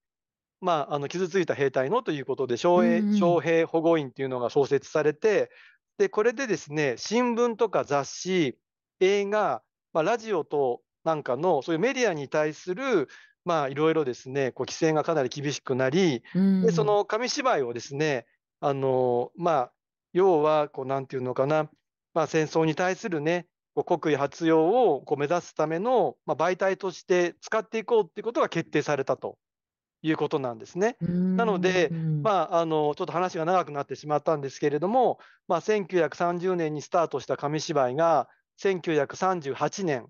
[0.61, 5.51] まあ、あの傷ついた兵隊のということで将兵、保護院というのが創設されて、
[5.97, 8.57] でこれでですね新聞とか雑誌、
[8.99, 9.61] 映画、
[9.93, 13.09] まあ、ラジオとなんかのそういうメディアに対する
[13.45, 16.61] まあいろいろですねこう規制がかなり厳しくなり、うん。
[16.63, 18.25] でその紙芝居をですね、
[18.61, 19.71] あのまあ、
[20.13, 21.69] 要はこうなんていうのかな、
[22.13, 29.37] まあ、戦争に対するね、こう国威発揚をこう目指すための、まあ、媒体として使っていこうっていうことが決定されたと
[30.03, 30.97] いうことなんですね。
[31.01, 38.27] なのでうんまあ、あのちょっと話が長くなってしまったんですけれども、まあ、1930年にスタートした紙芝居が
[38.61, 40.07] 1938年、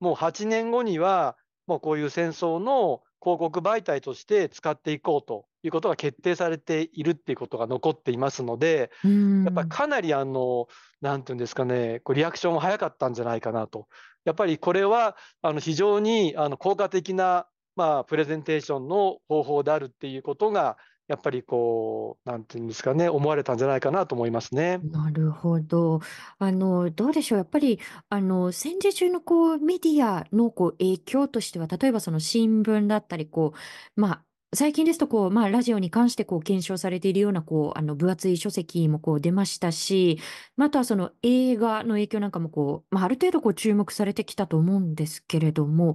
[0.00, 1.36] もう8年後には、
[1.66, 10.66] もうこういう戦争の広告媒体として使っていこうということが決定されているっていうことが残っていますので、うんやっぱりかなりあの、
[11.00, 13.86] なんていうんですかね、こうリアクションも早かったんじゃないかなと。
[14.24, 17.46] やっぱりこれはあの非常にあの効果的な、
[17.80, 20.76] まあ、プレゼンテーションの方法であるっていうことが、
[21.08, 24.80] やっぱりこう、なんていうんですかね、思われたんじゃないかなと思いますね。
[24.84, 26.00] なるほど。
[26.38, 27.38] あの、どうでしょう？
[27.38, 33.54] やっぱり、あの、戦時中のこう、メディアのこう、影響としては、例えばその新聞だったり、こ
[33.96, 34.24] う、まあ、
[34.54, 40.18] 最近ですと、こう、まあ、ラジオに関して、こう、検証されているような、こう、あの、分厚い書籍も、こう、出ましたし、
[40.56, 45.94] まあ、あとは、その、映画の影響なんかも、こう、まあ、ある程度、こう、注目されてきたと思うんですけれども、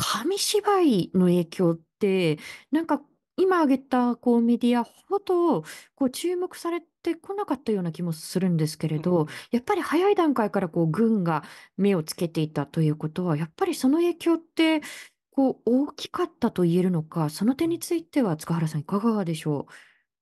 [0.00, 2.38] 紙芝居の影響って、
[2.70, 3.02] なんか、
[3.36, 5.62] 今挙げた、こう、メディアほど、
[5.94, 11.42] こう、注目されてこなかったような気もするんですけれど、やっぱり早い段階から、こう、軍が
[11.76, 14.82] 目をつけていたということは、やっぱりその影響って、
[15.32, 19.66] こう、大きかったと言えるのか、その点については塚原さんいかがでしょ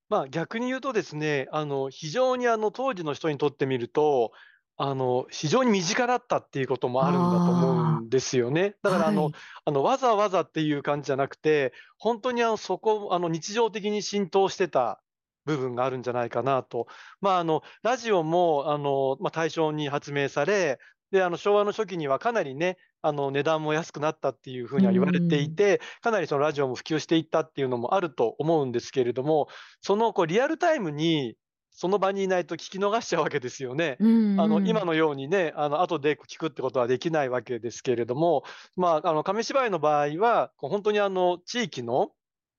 [0.09, 4.33] まあ、逆に言うとですね、あの非常にあの当時の人にとってみると、
[4.79, 8.77] あの非常に身近だったっていうこともあるんだと思うんですよね。
[8.83, 9.33] だからあの、はい
[9.65, 15.01] あのわざわざっていう感じじゃなくて、本当にあのそこあの日常的に浸透してた
[15.45, 16.87] 部分があるんじゃないかなと。
[17.21, 20.79] まあ、あのラジオもあの、まあ、大正に発明され、
[21.11, 29.49] であの昭和の初期にはかなりね、あの値段も安くなったっていうふうには言われていて、かなりそのラジオも普及していったっていうのもあると思うんですけれども、
[29.81, 31.37] そのこうリアルタイムに
[31.77, 33.99] その場にいないと聞き逃しちゃうわけですよね。
[34.01, 34.05] う。
[34.05, 38.45] うんうんあの今のようにね、あの後で聞くってことはできないわけですけれども、
[38.77, 42.13] まあ、あの紙芝居の場合は、本当にあの地域の、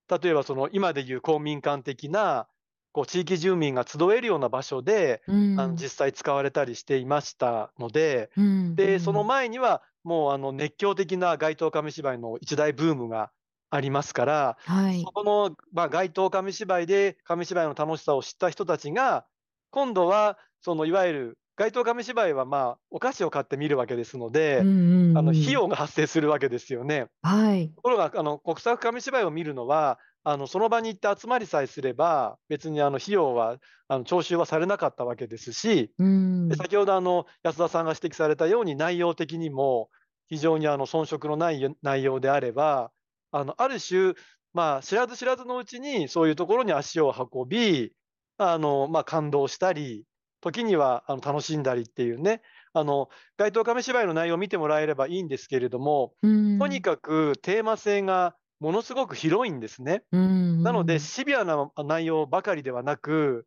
[0.08, 2.48] 例えばその今でいう公民館的な、
[2.92, 13.32] こう地域住民が集えるような場所で、うんあの実際使われたりしていましたので、うんでその前にはもうあの熱狂的な街頭紙芝居の一大ブームが
[13.70, 15.12] ありますから、はいそ。
[15.12, 19.26] この、まあ、街頭紙芝居で紙芝居の楽しさを知った人たちが、
[19.72, 27.08] 今度はそのいわゆる街頭紙芝居は、まあ、お菓子を買って見るわけですので、うんうんうんあの費用が発生するわけですよね。
[27.24, 27.70] はい。
[27.70, 33.58] ところがあの国策紙芝居を見るのはあのその場に行って集まりさえすれば別にあの費用は
[33.88, 36.56] あの徴収はされなかったわけですし、うんで。
[36.56, 39.90] 先ほどあの安田さんが指摘されたように内容的にも
[40.28, 42.92] 非常にあの遜色のない内容であれば
[43.38, 44.14] あのある種、
[44.54, 47.92] まあ、知らず知らずのうちにそういうところに足を運び
[48.38, 50.06] あの、まあ、感動したり
[50.42, 52.42] 時にはあの楽しんだりっていうね。
[52.74, 56.60] あの街頭紙芝居の内容を見てもらえればいいんですけれどもうん。
[56.60, 60.04] とにかくテーマ性がものすごく広いんですね。
[60.12, 60.64] うん。
[60.64, 63.46] なのでシビアな内容ばかりではなく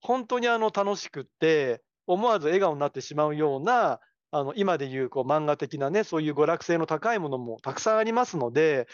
[0.00, 4.00] 本当にあの楽しくって思わず笑顔になってしまうような
[4.32, 8.88] あの今でいうこう漫画的なねそういう娯楽性の高いものもたくさんありますので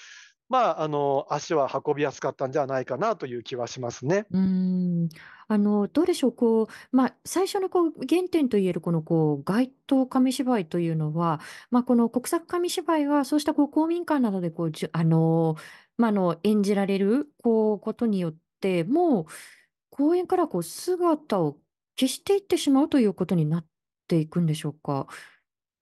[0.48, 4.26] まああの足は運びやすかったんじゃないかなという気はしますね。
[4.30, 5.08] うん。
[5.48, 11.40] あの、どうでしょう、こう、まあ、最初のこう原点といえるこのこう街頭紙芝居というのは、
[11.70, 15.56] まあ、この国策紙芝居はそうしたこう公民館などでこうじあの、
[15.96, 19.26] まあ、あの演じられるこうことによってもう
[19.90, 21.56] 公演からこう姿を
[21.98, 23.66] 消していってしまうということになっ
[24.08, 25.06] ていくんでしょうか？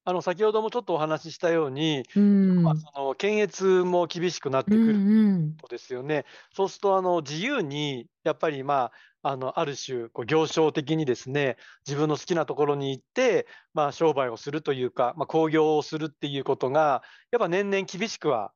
[0.08, 2.56] あの先ほどもちょっとお話ししたように、うーん。
[2.62, 5.56] まあ、その検閲も厳しくなってうんくるうん。
[5.58, 6.26] とですよね。
[6.52, 8.92] そうするとあの自由にやっぱりま
[9.22, 17.02] ああのある種こう行商的にですね自分の好きなところに行ってまあ商売をするというか、まあ、興行をするっていうことが
[17.32, 18.52] やっぱ年々厳しくは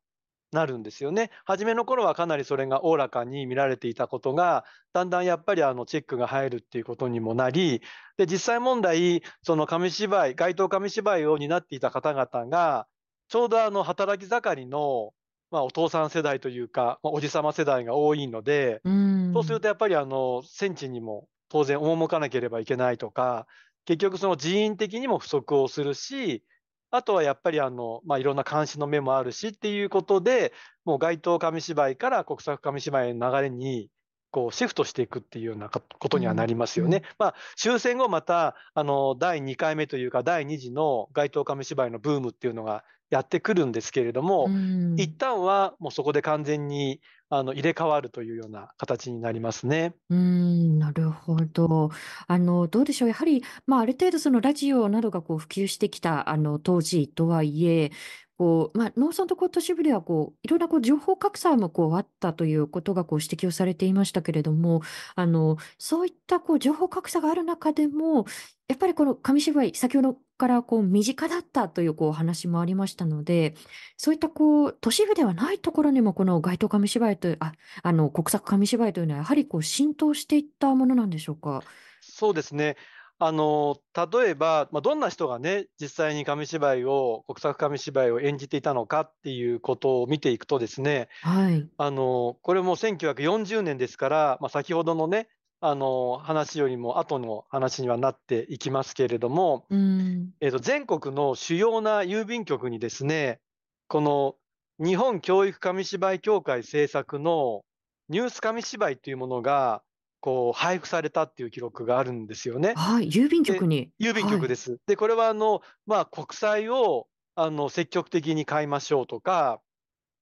[0.53, 1.30] なるんですよね。
[1.44, 7.82] 初めの頃はかなりそれがおおらかに見られていたことがだんだんやっぱりあのチェックが入るっていうことにもなり
[8.16, 12.86] で実際問題その紙芝居街頭紙芝居を担っていた方々が
[13.28, 15.12] ちょうどあの働き盛りの
[15.51, 19.32] まあ、お父さん世代というか、まあ、おじさま世代が多いので、うん。
[19.34, 23.46] そうするとやっぱりあの戦地にも当然赴かなければいけないとか、
[23.84, 26.44] 結局その人員的にも不足をするし、
[26.91, 30.53] あとはやっぱりあの、まあ、いろんな監視の目もあるしっていうことで、
[30.84, 33.88] もう街頭紙芝居から国策紙芝居の流れに
[34.30, 36.99] こうシフトしていくっていうようなことにはなりますよね。
[36.99, 47.01] うんまあ、終戦後またあの第2回目というか第2次の街頭紙芝居のブームっていうのがやってくるんですけれども、うん一旦はもうそこで完全に
[47.31, 49.95] あの入れ替わるというような形になりますね。
[50.11, 51.91] うーん、なるほど。
[52.26, 53.09] あの、どうでしょう。
[53.09, 57.93] やはり、まあ、ある程度そのラジオなどがこう普及してきた、あの、当時とはいえ、
[58.41, 64.80] こう、まあ、農村とこう都市部ではこう、いろんなこう情報格差もこうあったということがこう指摘をされていましたけれども、
[65.14, 68.24] あの、そういったこう情報格差がある中でも、
[68.66, 73.53] やっぱりこの紙芝居、先ほどからこう身近だったというこう話もありましたので、
[73.99, 81.62] そういったこう都市部ではないところにもこの街頭紙芝居という、あ、あの国策紙芝居というのはやはりこう浸透していったものなんでしょうか？
[82.01, 82.76] そうですね。
[83.23, 91.68] あの例えば、まあ、どんな人がね実際に紙芝居を国策紙芝居を演じていたのかっていうことを見ていくとですねはい。
[91.77, 95.29] あのこれも1940年ですから、まあ、先ほどのね
[95.61, 100.31] あの話よりも後の話にはなっていきますけれども、うん。
[100.41, 103.39] えーと全国の主要な郵便局にですね
[103.87, 104.37] この
[104.83, 107.61] 日本教育紙芝居協会制作の
[108.09, 109.83] ニュース紙芝居というものが
[110.21, 112.75] こう配布されたっていう記録があるんですよね。
[112.77, 113.09] はい。
[113.09, 113.91] 郵便局に。
[113.99, 114.79] 郵便局です。
[114.87, 119.61] でこれはあの、まあ、国債をあの積極的に買いましょうとか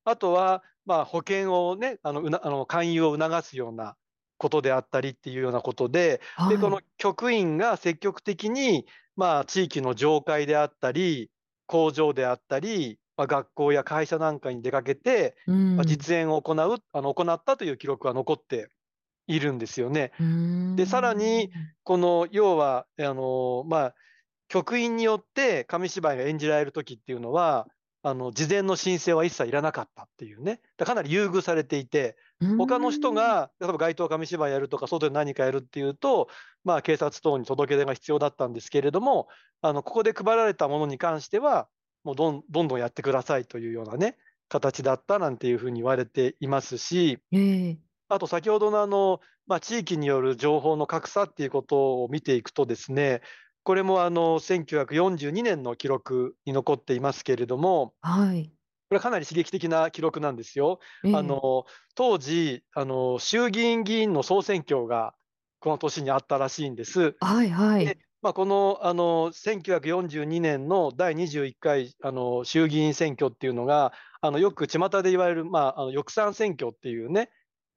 [0.05, 3.97] あとは、まあ、保険をねあのうなあの勧誘を促すような
[4.37, 6.57] ことであったりっていうようなことではい。
[6.57, 8.87] でこの局員が積極的に、
[9.17, 11.31] まあ、地域の上会であったり
[11.67, 15.77] 工場であったり、まあ、学校や会社なんかに出かけて、うん。
[15.77, 18.71] まあ、実演を行うあの行ったという記録が残って
[19.29, 20.12] いるんですよね。
[20.20, 21.51] うんでさらに、
[21.83, 23.95] この要はあの、まあ、
[24.49, 27.68] 局員によって紙芝居が演じられる時っていうのは
[28.03, 32.16] あの事前の申請は一切いらなかったっていうねだかなり優遇されていて
[32.57, 36.29] 他の人が例えば街頭紙芝居やるとか外で何かやるっていうと、
[36.64, 39.29] まあ、警察等に届け出が必要だったんですけれども
[39.61, 41.68] あのここで配られたものに関しては
[42.05, 44.16] もうどんどんどんやってくださいというようなね
[44.49, 47.39] 形だったなんていうふうに言われていますしうん。
[47.39, 47.79] ええ。
[48.09, 53.21] あと先ほどのあの、まあ、地域による情報の格差っていうことを見ていくとですね
[53.65, 58.51] これもあの1942年の記録に残っていますけれどもはい。
[58.89, 60.81] これはかなり刺激的な記録なんですよ。
[61.05, 65.13] ええあの当時あの衆議院議員の総選挙が
[65.61, 67.15] この年にあったらしいんです。
[67.21, 67.99] はいはいで。
[68.21, 77.31] まあ、このあの1942年の第21回あの衆議院選挙っていうのがあのよく巷で言われる、まあ、あの翼賛選挙っていうね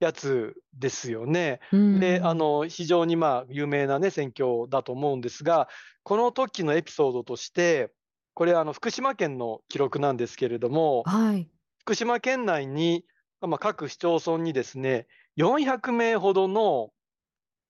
[0.04, 1.60] やつですよね。
[1.72, 2.34] うで、あん。
[2.34, 5.68] の、非常にまあ、有名なね、選挙だと思うんですが、
[6.02, 7.92] この時のエピソードとして、
[8.34, 11.52] これあの、福島県の記録なんですけれども、はい。
[11.80, 13.04] 福島県内に、
[13.40, 16.90] まあ、各市町村にですね、400名ほどの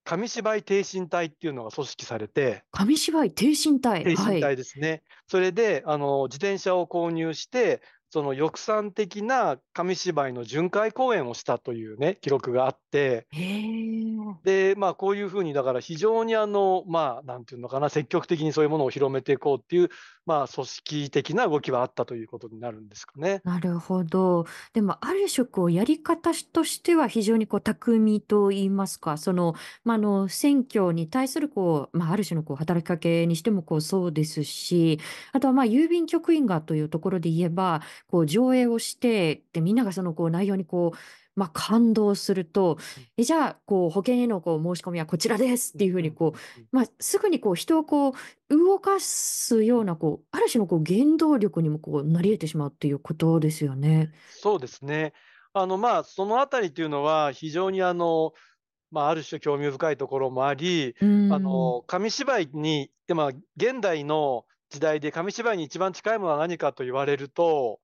[0.05, 4.03] 紙芝居挺身隊っていうのが組織されて紙芝居挺身隊？
[4.03, 4.51] 挺身はい。
[4.51, 5.03] 隊ですね。
[5.27, 7.81] それで、あの、自転車を購入して、
[8.13, 13.25] その抑散的な紙芝居の巡回公演をしたというね、記録があって。
[14.43, 19.89] で、まあ、こういうふうに、だから非常にあの、まあ、なんていうのかな、積極的にそういうものを広めていこうっていう、
[20.27, 23.41] まあ、組織的な動きはあったということになるんですかね。
[23.43, 24.45] なるほど。
[24.73, 34.99] でも、ある種、こう、やり方としては非常にこう、巧みと言いますか、その、まあ、あの、選挙に対するこう、まあ、ある種のこう、働きかけにしてもこう、そうですし、
[35.31, 40.97] あとはまあ、郵便局員がというところで言えば、こう、上映をして、で、みんながそのこう、内容にこう、
[41.35, 48.13] まあ、感動すると、うんえ、じゃあ、こう、保険へのこう、申し込みはこちらですっていうふうにこう、うんまあ、すぐにこう、人をこう、
[48.49, 54.11] 動かすような、こう、ある種のこう、原動力にもこう、なり得てしまうっていうことですよね。
[54.29, 55.13] そうですね。
[55.53, 58.33] あの、まあ、そのあたりというのは、非常にあの、
[58.91, 61.39] まあ、ある種興味深いところもあり、うあ。
[61.39, 63.27] の、紙芝居に、で、まあ、
[63.57, 67.79] 現代の時代で紙芝居に一番近いものは何かと言われると、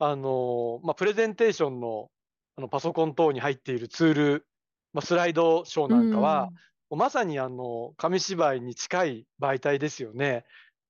[0.00, 2.10] あの、まあ、プレゼンテーションの、
[2.56, 4.48] あの、パソコン等に入っているツール、
[4.92, 6.52] まあ、スライドショーうなんかは、
[6.90, 10.44] うまさにあの、紙芝居に近い媒体ですよね。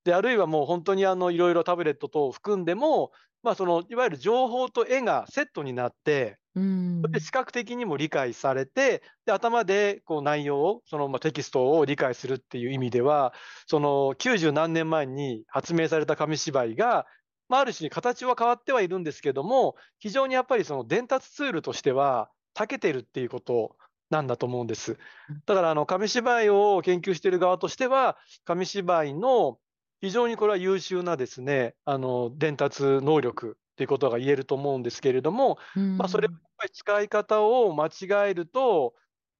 [0.04, 6.60] で、あるいはもう本当にあの、いろいろタブレット等を含んでも、まあ、その、いわゆる情報と絵がセットになって、う
[7.02, 7.24] それでん。
[7.24, 13.32] 視覚的にも理解されて、で、頭でこう内容を、その、まあ、テキストを理解するっていう意味では、
[13.66, 17.06] その、90何年前に発明された紙芝居が、
[17.50, 23.76] まあ、ある種形は変わってはいるんですけども、非常にやっぱりその伝達ツールとしては長けてるっていうこと
[24.10, 24.98] なんだと思うんです。
[25.28, 25.42] うん。
[25.46, 29.58] だからあの、紙芝居を研究している側としては、紙芝居の
[30.00, 36.40] 非常にこれは優秀なですね、あの、伝達能力っていうことが言えると思うんですけれども、うまあ、それをやっん。
[36.58, 38.94] ぱり使い方を間違えると、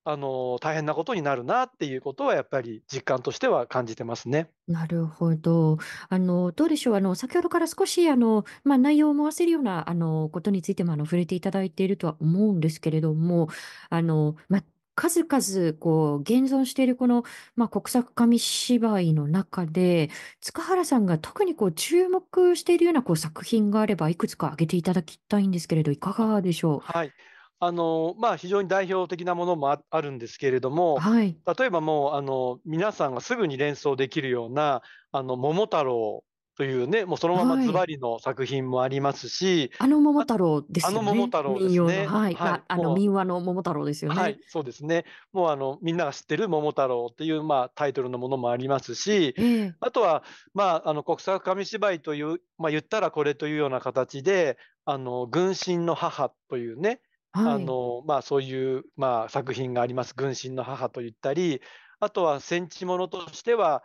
[0.04, 4.50] あの、大変なことになるなっていうことはやっぱり実感としては感じてますね。
[4.68, 5.78] なるほど。
[6.08, 6.94] あの、どうでしょう。
[6.94, 13.48] あの、先ほどから少し、あの、まあ、内容を思わせるような、あの、ことについても、あの、触れていただいているとは思うんですけれども、
[13.88, 17.24] あの、まあ、数々、こう、現存しているこの、
[17.56, 20.08] まあ、国策紙芝居の中で、
[20.40, 26.80] 塚原さんが特にこう、注目しているようなこう、作品があれば、いくつか挙げていただきたいんですけれど、いかあ、がでしょう？
[26.80, 27.14] はい。
[27.62, 31.36] あの、まあ、非常に代表的なものもああるんですけれども、はい。
[31.58, 34.82] 例えばもう、あの、皆さんがすぐに連想できるような、
[35.12, 36.24] あの、桃太郎
[36.56, 37.66] というね、もうそのままはい。
[37.66, 41.26] ズバリの作品もありますし、あの桃あ太郎であの桃すよね。
[41.26, 41.90] 太郎で民謡の。
[41.90, 42.06] すね。
[42.06, 42.34] はい。
[42.34, 42.62] まあ、はい。
[42.68, 44.20] あの、も民話の桃太郎ですう、よね。
[44.20, 45.04] はい、そうですね。
[45.32, 49.74] もうあの、みんなが知ってる桃太郎っていう、まあ、タイトルのものもありますし、ええ。
[49.80, 50.22] あとは、
[50.54, 54.56] まあ、あの、国策紙芝居という、まあ、言ったらこれというような形で、
[54.86, 57.00] あの、軍神の母というね、
[57.44, 57.74] あはい。
[57.74, 60.14] の、まあ、そういう、まあ、作品があります。
[60.14, 61.60] 軍神の母と言ったり、
[62.00, 63.82] あとは戦地ものとしては、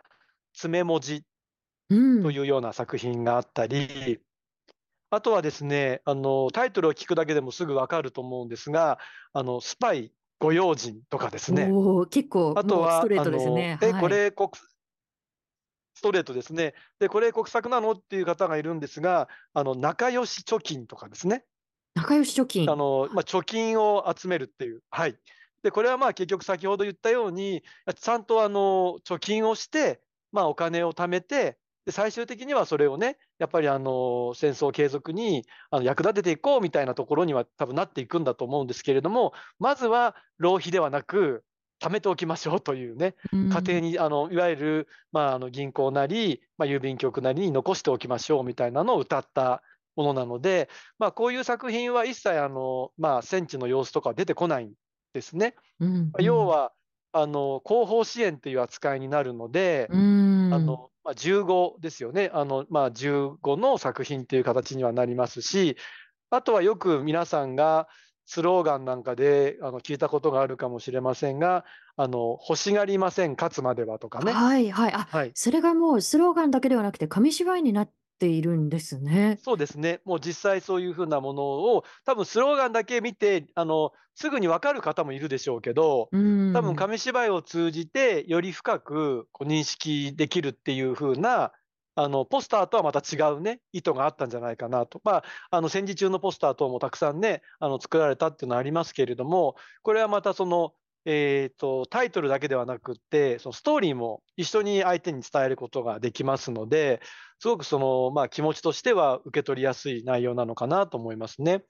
[0.54, 1.24] 爪文字
[1.90, 2.22] うん。
[2.22, 4.20] というような作品があったり、
[5.10, 8.98] あとはですね、あの、タイトルを聞くだけでもすぐわかると思うんですが、
[9.34, 11.76] あの、スパイ御用心とかですね。
[11.76, 13.78] おお、結構あとは、もうストレーあの、トですね。
[13.82, 14.02] え、はい。
[14.02, 14.50] これ国
[15.94, 16.74] ストレートですね。
[16.98, 17.92] で、これ国策なの？
[17.92, 21.46] っていう方がいるんですが、あの、仲良し貯金とかですね。
[21.96, 22.76] 仲良し貯あ金。
[22.76, 24.82] の、まあ、貯金を集めるっていう。
[24.90, 25.18] はい。
[25.62, 27.62] で、これはまあ結局先ほど言ったように、
[28.00, 41.44] ちゃんとあの、貯金をして、まあお金を貯めて、で、最終的にはそれをね、やっぱりあの、戦争継続にあの役立てていこうみたいなところには多分なっていくんだと思うんですけれども、まずは浪費ではなく、
[41.80, 43.80] 貯めておきましょうというね、う家庭ん。
[43.80, 49.62] に、あの、いわゆる、まあ、あの、銀行なり、まあ、郵便局なりに残しておきましょうみたいなのを歌った
[49.96, 50.68] ものなので、
[50.98, 54.72] まあ、こういう作品は一切、あの、まあ、戦地の様子とかは出てこないん
[55.12, 55.54] ですね。
[55.80, 56.12] うん。
[56.20, 56.72] 要は、
[57.12, 60.54] あの、後方支援という扱いになるので、うーん。
[60.54, 62.30] あの、まあ、15ですよね。
[62.32, 65.76] あの、まあ、15の作品という形にはなりますし、
[66.30, 67.88] あとはよく皆さんが
[68.26, 71.64] スローガンなんかであの聞いたことがあるかもしれませんが、
[71.96, 74.32] あの、欲しがりません、勝つまではとかね。
[74.32, 74.92] はいはい。
[74.92, 75.30] あ、はい。
[75.34, 79.42] それがもうスローガンだけではなくて、紙芝居になっているんですね。
[79.44, 80.00] そうですね。
[80.04, 86.18] もう実際そういうふうなものを、多分スローガンだけ見て、あの、すぐにわかる方もいるでしょうけど、う
[86.52, 86.86] 多分ん。
[86.86, 91.52] 紙芝居を通じてより深くこう認識できるっていう風な
[91.96, 95.00] あの、ポスターとはまた違うね、意図があったんじゃないかなと。
[95.04, 100.72] まあ、あの、戦時中のポスター等もたくさんね、あの、作られたっていうのはありますけれども、これはまたその、
[101.08, 107.00] えーと、タイトルだけではなくってそのストーリーも一緒に相手に伝えることができますので
[107.38, 111.62] すごくその、まあ、気持ちとしては受け取りやすい内容なのかなと思いますね。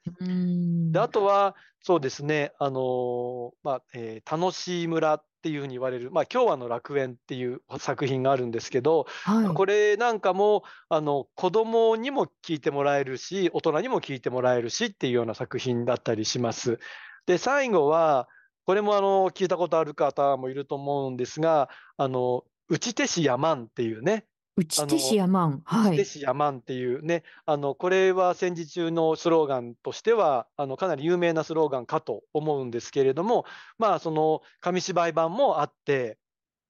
[0.91, 16.78] であとはそうですね「あのまあえー、楽しい村」っていうふうに言われる「まあ、今日はの楽園」っていう作品があるんですけど、はい、これなんかもあの子供にも聞いてもらえるし大人にも聞いてもらえるしっていうような作品だったりします。
[17.26, 18.28] で最後は
[18.66, 25.62] これもあの聞いたことある方もいると思うんですが、あの打ち手師やまんっていうね、打ち手師やまん。
[25.64, 25.92] はい。
[25.92, 33.44] 打ち手師やまんっていうね、あのこれは戦時中のスローガンとしてはあのかなり有名なスローガンかと思うんですけれども、
[33.78, 36.18] まあその紙芝居版もあって、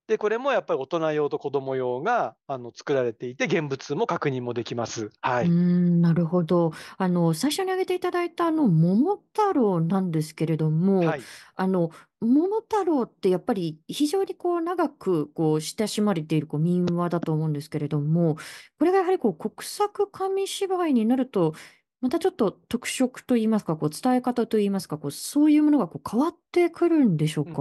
[0.09, 5.11] で、これもやっぱり大人用と子供用があの作られていて、現物も確認もできます。
[5.21, 5.49] はい。
[5.49, 6.73] ん、なるほど。
[6.97, 11.21] あの、最初に挙げていただいたあの、桃太郎なんですけれども、はい。
[11.57, 11.91] あの、
[12.21, 18.37] 桃太郎ってやっぱり非常にこう長くこう親しまれているこう民話だと思うんですけれども、
[18.79, 21.55] これがやはりこう国策紙芝居になると、
[22.01, 27.61] またちょっと特色といいますか、こう伝え方といいますか、こうそういうものがこう変わってくるんでしょううん。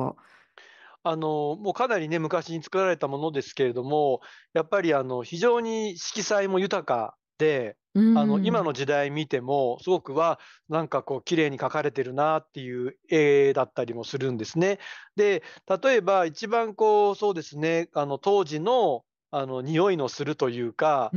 [1.05, 1.11] か？
[1.11, 4.21] あの、もうかなりね、昔に作られたものですけれども、
[4.53, 7.77] やっぱりあの、非常に色彩も豊かで、
[8.13, 10.39] あの、今の時代見ても、すごくは、
[10.69, 14.79] なんかこう綺麗に描かれてるなっていう絵だったりもするんですね。
[15.17, 15.43] で、
[15.83, 21.15] 例えば一番こう、そうですね、あの、当時の、あの、匂いのするというか、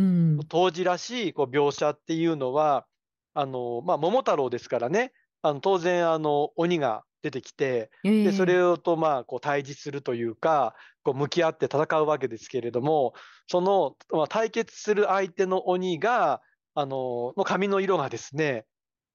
[0.48, 2.86] 当時らしいこう描写っていうのは、
[3.34, 5.12] あの、まあ、桃太郎ですからね、
[5.42, 13.14] あの、当然あの、鬼が出てきて、でそれをとまあこう対峙するというかこう向き合って戦うわけですけれども
[13.46, 16.40] その、まあ、対決する相手の鬼が
[16.74, 18.66] あのの髪の色がですね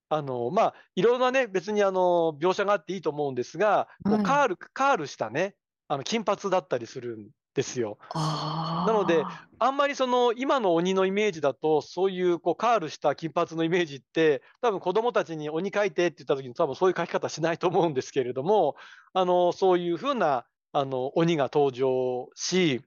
[0.09, 5.55] あのまあいろんなね別にあの描写があっていいと思うんですが、こうカールカールしたね
[5.87, 7.97] あの金髪だったりするんですよ。
[8.13, 9.23] なので
[9.59, 18.75] あんまりその今の鬼のイメージだとそういうこうカールした金髪のイメージって多分子供たちに鬼描いてって言った時に多分そういう描き方しないと思うんですけれども
[19.13, 22.81] あのそういうふうなあの鬼が登場し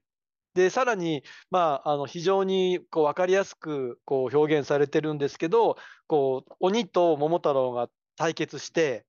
[0.53, 9.05] でさらに、まあ、あの非常にこう分かりやすくこう表現されてるんですけどこう鬼と桃太郎が対決して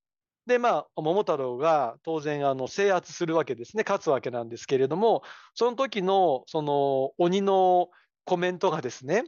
[0.49, 5.22] で、まあ、桃太郎が当然あの制圧するわけですね、勝つわけなんですけれども、
[5.55, 7.90] その時のその鬼の
[8.24, 9.24] コメントがですね、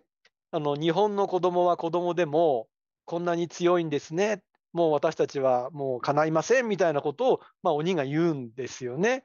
[0.51, 2.69] あの日本の子供は子供でも
[3.05, 4.43] こんなに強いんですね、
[4.73, 9.25] もう私たちはもう叶いませんみたいなことを、まあ、鬼が言うんですよね。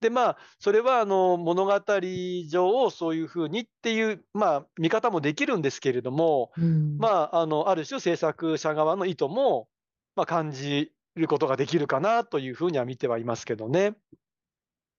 [0.00, 1.72] でまあそれはあの物語
[2.48, 9.68] 上そういうふうにっていう、まあ、見方もできるんですけれども、うん、まあ、あのある種制作者側の意図も、
[10.16, 13.94] まあ、感じることができるかなというふうには見てはいますけどね。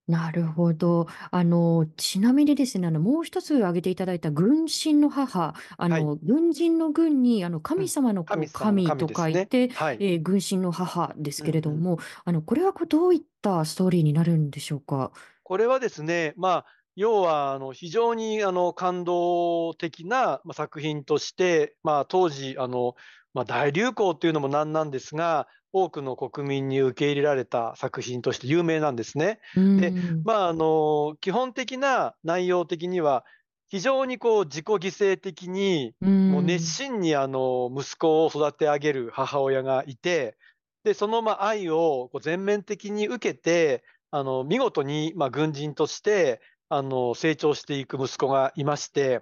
[0.05, 1.07] なるほど。
[1.31, 6.03] あの、ちなみにですね、あの、もう一つ挙げていただいた軍神の母、あはい。
[6.03, 9.97] の、軍人の軍に、あの、神様のこう、神と書いて、はい。
[10.01, 15.13] えー軍神の母ですけれども、あの、これはこうどういったストーリーになるんでしょうか？
[15.41, 16.65] これはですね、まあ、
[16.97, 22.95] 要はあの非常にあの感動的なまあ作品として、まあ、当時あの、
[23.33, 29.39] まあ、大流行っていうのもなんなんですが、多くの国民に受け入れられた作品として有名なんですね。
[29.55, 29.91] で、
[30.23, 33.25] まあ、あの基本的な内容的には
[33.69, 34.79] 非常にこう自己犠
[35.15, 40.37] 牲的にもう熱心にあの息子を育て上げる母親がいて
[40.83, 49.21] でそのまあ愛をこう全面的に受けてあの見事にまあ軍人としてあの成長していく息子がいまして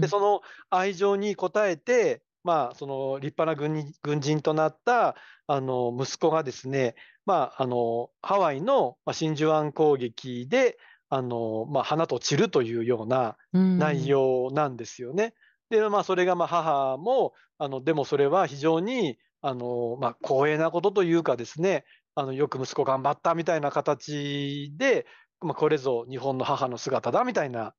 [0.00, 0.40] でその
[0.70, 5.14] 愛情に応えてまあ、その立派な軍軍人となった
[5.46, 10.78] あの息子がですね、まあ、あのハワイの真珠湾攻撃で
[11.08, 15.34] あの、まあ、花と散るというような内容なんですよね。
[15.70, 21.84] で、まあ、それがまあ母もあのでもそれは非常にあの、まあ、光栄なことというかですね
[22.14, 25.06] あのよく息子頑張ったみたいな形で、
[25.40, 27.74] まあ、これぞ日本の母の姿だみたいな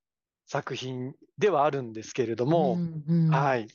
[0.46, 3.68] 作品ではあるんですけれども、うんうん、はい。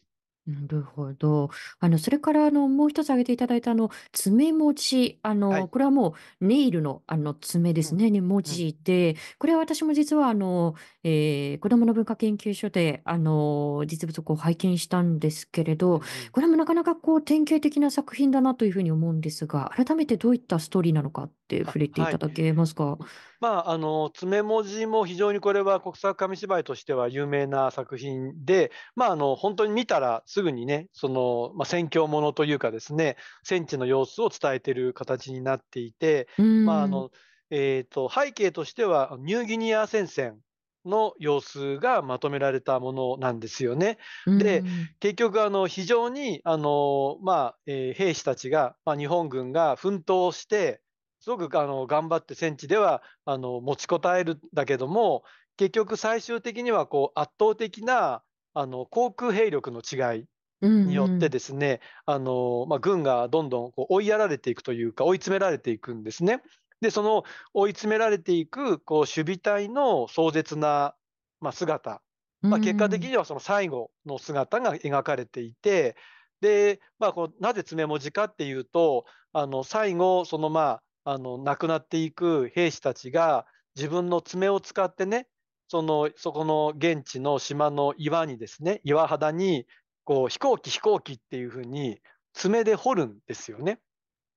[0.49, 1.51] なるほど。
[1.79, 5.19] あの、それから、あの、もう一つ挙げていただいた、あの、爪文字。
[5.23, 10.75] あの、これはもうネイルの、あの、爪ですね、に文字で、これは私も実は、あの、
[11.05, 16.01] えー子どもの文化研究所で、あの、実物をこう拝見したんですけれど、
[16.33, 22.99] これもなかなかこう典型的な作品だなというふうに思うんですが、改めてどういったストーリーなのかって触れていただけますか？
[23.41, 36.29] まあ、あの、爪文字も非常にこれは国策紙芝居としては有名な作品で、まあ、あの、本当に見たらすぐにね、その、まあ、戦況ものというかですね、戦地の様子を伝えている形になっていて、
[36.65, 37.11] まあ、あの、
[37.51, 40.39] えっ、ー、と、背景としてはニューギニア戦線
[40.85, 43.99] の様子がまとめられたものなんですよね。
[44.27, 44.63] で、
[45.01, 50.81] 結局あの非常にあの、まあえー、兵士たちが、まあ、日本軍が奮闘して
[51.29, 55.25] すごくあの頑張って戦地ではあの持ちこたえるんだけども
[55.59, 58.23] 結局最終的にはこう圧倒的な
[58.55, 60.25] あの航空兵力の違い
[60.63, 66.41] によってですね、うんうん、あのまあ、軍がどんどんこう追いやられていくというか追い詰められていくんですね。
[66.81, 70.95] で、その追い詰められていくこう守備隊の壮絶な、
[71.43, 72.01] まあ、姿、
[72.41, 75.95] まあ、結果的にはその最後の姿が描かれていて、
[76.41, 79.05] で、まあ、こうなぜ爪文字かっていうと、
[79.35, 83.47] あの最後、そのまあ、あの亡くなっていく兵士たちが
[83.77, 85.27] 自分の爪を使ってね、
[85.67, 89.67] そのそこの現地の島の岩にですね、岩肌に
[90.05, 91.99] こう飛行機飛行機っていうふうに
[92.35, 93.81] 爪で掘るんですよね。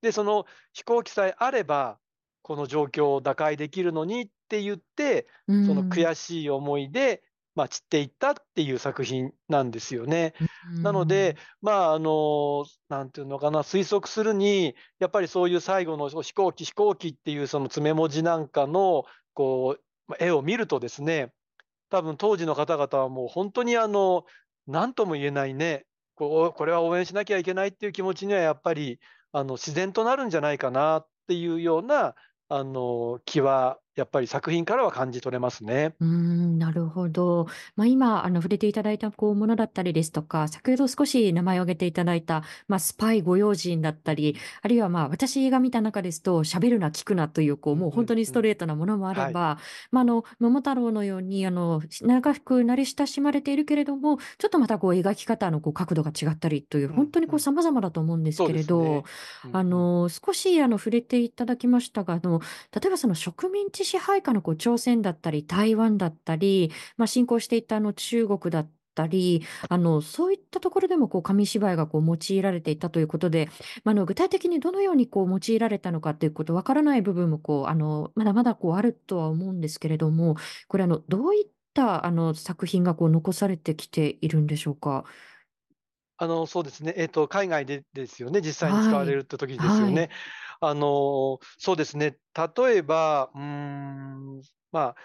[0.02, 2.00] で、その飛行機さえあれば、
[2.42, 5.28] この状況を打開できるのにって言って、
[5.66, 7.22] その悔しい思いで、
[7.56, 10.34] まあ、散っていったっていう作品なんですよね。
[10.82, 19.78] なので、まあ、あの、なんていうのかな、推測するに、やっぱりそういう最後の飛行機、飛行機っていうその詰め文字なんかの、こ
[20.10, 21.34] う、絵を見るとですね、
[21.90, 24.26] 多分当時の方々はもう本当にあの、
[24.68, 25.86] 何とも言えないね、
[26.22, 29.00] こうこれは応援しなきゃいけないっていう気持ちにはやっぱり
[29.32, 32.14] あの自然となるんじゃないかなっていうような
[32.48, 35.94] あの気はやっぱり作品からは感じ取れますね。
[36.00, 37.48] うーん、なるほど。
[37.76, 49.58] まあ、今、あの、触れていただいた、こう、ものだったりですとか、先ほど少し名前を挙げていただいた、まあ、スパイご用心だったり、あるいは、まあ、私が見た中ですと、喋るな、聞くなという、こう、もう本当にストレートなものもあれば、
[49.92, 59.04] まあ、あの、桃太郎のように、あの、長く慣れ親しまれているけれども、ちょっとまた、こう、描き方の、こう、角度が違ったりという、本当に、こう、様々だと思うんですけれど、
[59.52, 62.40] あの、少し、あの、触れていただきましたが、あの、
[62.74, 73.50] 例えばその植民地支配下の、こう、朝鮮だったり、台湾だったり、まあ、進行していたあの中国だったり、あの、そういったところでもこう紙芝居がこう用いられていたということで、
[73.84, 80.36] まあ、の具体的にどのようにこう用いられたのかということ、わからない部分もこう、あの、まだまだこうあるとは思うんですけれども、
[80.68, 85.06] これあの、どういったあの作品がこう残されてきているんでしょうか？
[86.18, 86.94] あの、そうですね。
[86.98, 90.10] えっと、海外でですよね、実際に使われるって時ですよね。
[90.62, 92.18] あの、そうですね。
[92.36, 94.42] 例えば、うーん、
[94.72, 94.96] まあ、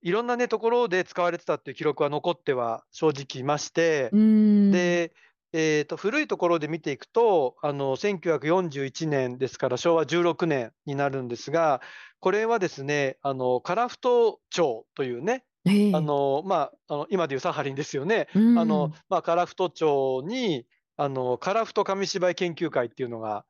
[0.00, 5.12] いろんなね、ところで使われてたっていう記録は残っては正直いまして、で、
[5.52, 11.80] えーと、古いところで見ていくと、あの1941年ですから昭和16年になるんですが、
[12.20, 23.44] これはですね、あの樺太町というね、えあのまあ、あの今でいうサハリンですよね、あのまあ、樺太町にあの樺太紙芝居研究会っていうのが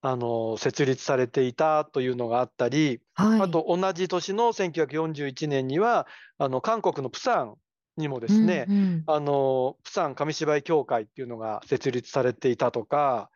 [0.00, 6.06] あの設立されていたというのがあったり、はい、あと同じ年の1941年には
[6.38, 7.54] あの韓国のプサン
[7.96, 13.28] にもですね、うんうん、あのプサン紙芝居協会っていうのが設立されていたとか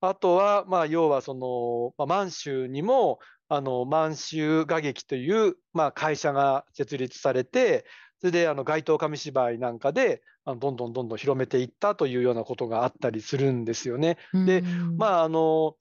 [0.00, 7.84] あとは、まあ、要はその、まあ、満州にもあの満州画劇という、まあ、会社が設立されて
[8.20, 14.16] それであの街頭紙芝居なんかであのどんどんどんどん広めていったというようなことがあったりするんですよね。
[14.32, 14.62] で
[14.96, 15.74] まああの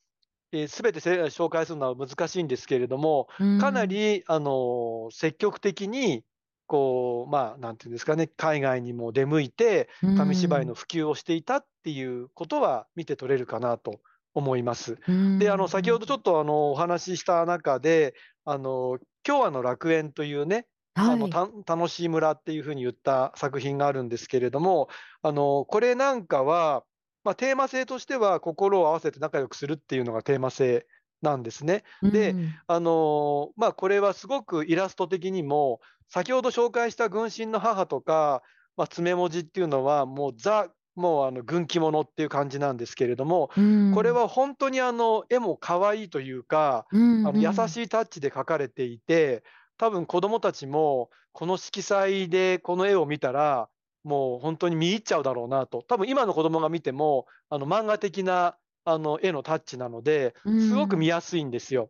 [0.67, 3.27] すべて紹介するのは難しいんですけれども、
[3.59, 6.23] かなりあの積極的に
[6.67, 13.99] こう、まあ、なんていうんですかね、海外にも出向いて、紙芝居の普及をしていたっていうことは見て取れるかなと
[14.33, 14.97] 思います。
[15.39, 18.97] で、あの、先ほどちょっとあの、お話しした中で、あの、
[19.27, 21.29] 今日はの楽園というね、はい、あの
[21.65, 24.87] 楽しい村っていうふうに言った作品があるんですけれども、
[25.21, 26.83] あの、これなんかは、
[27.25, 30.85] まあ、テーマ性としては心を合わせて仲良くするっていうのがテーマ性
[31.21, 31.83] なんですね。
[32.03, 38.43] で、うん、あのまあ、これはすごくイラスト的にも先ほど紹介した軍神の母とか、
[38.77, 49.43] まあ、爪文字っていうのはもうザもうあの軍記物っていう感じなんですけれども、うん、これは本当にあの絵も可愛いというか、うんうん、あの優しいタッチで描かれていて
[49.77, 53.67] 多分子どもたちもこの色彩でこの絵を見たら
[54.05, 55.83] もう本当に見入っちゃうだろうなと。
[55.87, 61.89] 多分今の子供が見ても、あの漫画的なあの絵のタッチなので、すごく見やすいんですよ。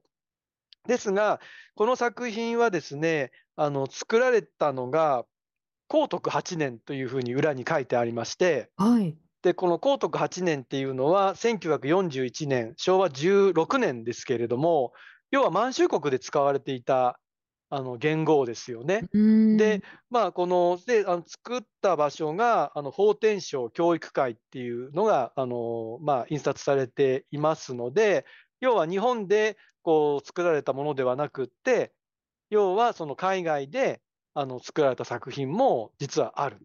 [0.85, 1.41] うん、ですが、
[1.75, 5.25] この作品はですね、あの作られたのが、
[5.89, 14.93] 光徳8年というふうに裏に書いてありまして、はい、でこの光徳8年っていうのは、1941年、昭和16年ですけれども、
[15.31, 17.19] 要は満州国で使われていた
[17.69, 19.07] あの元号ですよね。
[19.13, 28.25] で、まあ、この、で、あの作った場所が、あの法天省教育会っていうのが、あのまあ、印刷されていますので、
[28.61, 31.91] 要は日本でこう作られたものではなくって、
[32.49, 34.01] 要はその海外で
[34.33, 36.57] あの作られた作品も実はある。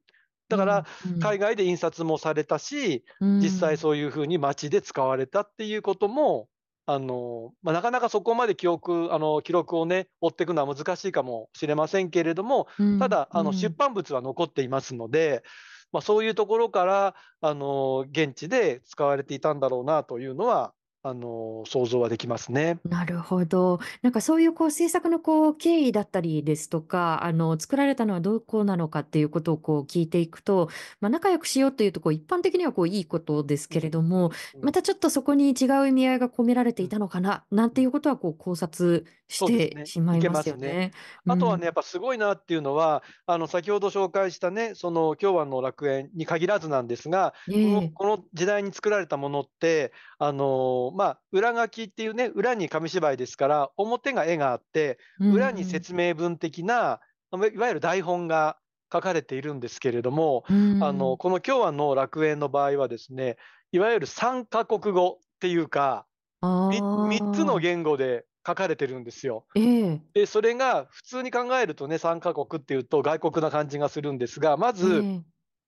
[0.48, 6.48] だから、うん、海外で印刷もされたし、うん実際そういうふうに街で使われたっていうことも、
[6.92, 13.56] あのまあ、なかなかそこまで記憶あの記録をね追っていくのは難しいかもしれませんけれども、うんただあのうん。
[13.56, 15.44] 出版物は残っていますので、
[15.92, 20.72] まあ、そういうところからあの現地で使われていたんだろうなというのは
[21.02, 22.78] あの想像はできますね。
[22.84, 23.80] なるほど。
[24.02, 30.68] なんかそういうこう制作のこう経緯だったりですとか、あの作られたのはどこなのかっていうことをこう聞いていくと、
[31.00, 40.92] まあ、仲良くしようというとこう一般的にはこういいことですけれども、うんまたちょっとそこに違う意味合いが込められていたのかな、なんていうことはこう考察しそうですねてしまいますよいけますね。
[41.26, 57.00] あとはね、うんやっぱすごいなっていうのは、あの先ほど紹介したね、その京湾の楽園に限らずなんですが、えこのえこの時代に作られたものって、あのまあ、裏書きっていうね、裏に紙芝居ですから、表が絵があって、裏に説明文的な、
[57.32, 58.58] いわゆる台本が
[58.92, 63.36] 書かれているんですけれども、うんあのこの京湾の楽園の場合はですね、
[63.72, 66.06] いわゆる3カ国語っていうか、
[66.40, 69.46] あみ3つのー言語で書かれてるんですよ。
[69.54, 70.00] ええ。
[70.14, 75.22] で、それが普通に考えるとね、3カ国っていうと外国な感じがするんですが、まず、ええ。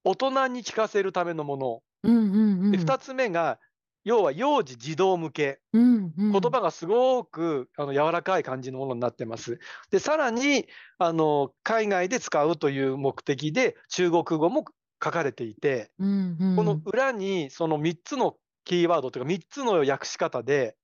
[0.05, 1.83] 大人に聞かせるためのもの。
[2.03, 2.71] うんうんうん。
[2.73, 3.61] で、2つ目が、
[4.05, 5.61] 要は幼児児童向け。
[5.73, 9.59] うんうん言葉がすごくあの柔らかい感じのものになってます。
[9.91, 10.67] で、さらに、
[10.99, 14.65] あの、海外で使うという目的で中国語も
[15.03, 20.77] 書かれていて、うんうんこの裏にその3つのキーワードというか3つの訳し方で、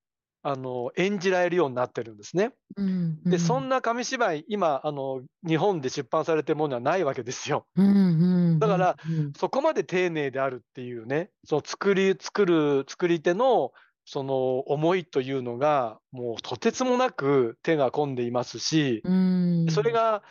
[0.43, 2.53] あの、演じられるようになってるんですね。
[2.77, 7.67] うんで、そなんな紙芝居、今、あの、日本で出版されてるものはないわけですよ。
[7.77, 13.73] うんうんだからうんうんそこまで丁寧であるっていうね、その作り、作る、作り手の
[14.05, 20.23] その思いというのが、もうとてつもなく手が込んでいますし、うんそれが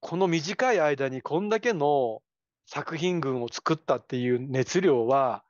[0.00, 2.22] この短い間にこんだけの
[2.66, 5.42] 作品群を作ったっていう熱量は、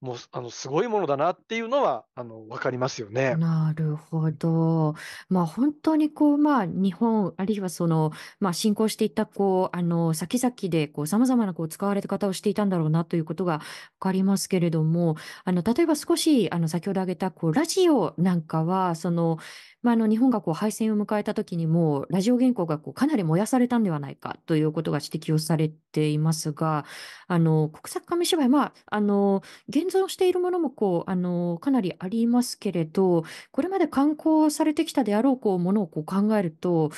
[0.00, 3.36] もうあのすごいものだなっていうのはあの分かりますよね。
[3.36, 4.94] なるほど。
[5.28, 13.60] まあ本当にこう、まあ日本、あるいはその、まあ進行していったこう、あの、先々でこう様々なこう使われ方をしていたんだろうなということがわ
[13.98, 19.38] かりますけれども、あの、例えば少し、あの、先ほど挙げたこう、ラジオなんかは、その、
[19.82, 26.84] まあ、あの、日本がこう敗戦を迎えた時にも、ラジオ原稿がこうかなり燃やされたんではないかということが指摘をされていますが、
[27.28, 36.90] あの、国策紙芝居、まあ、あの、現存しているものもこう、あの、かなりありますけれど、これまで刊行されてきたであろうこうものをこう考えると、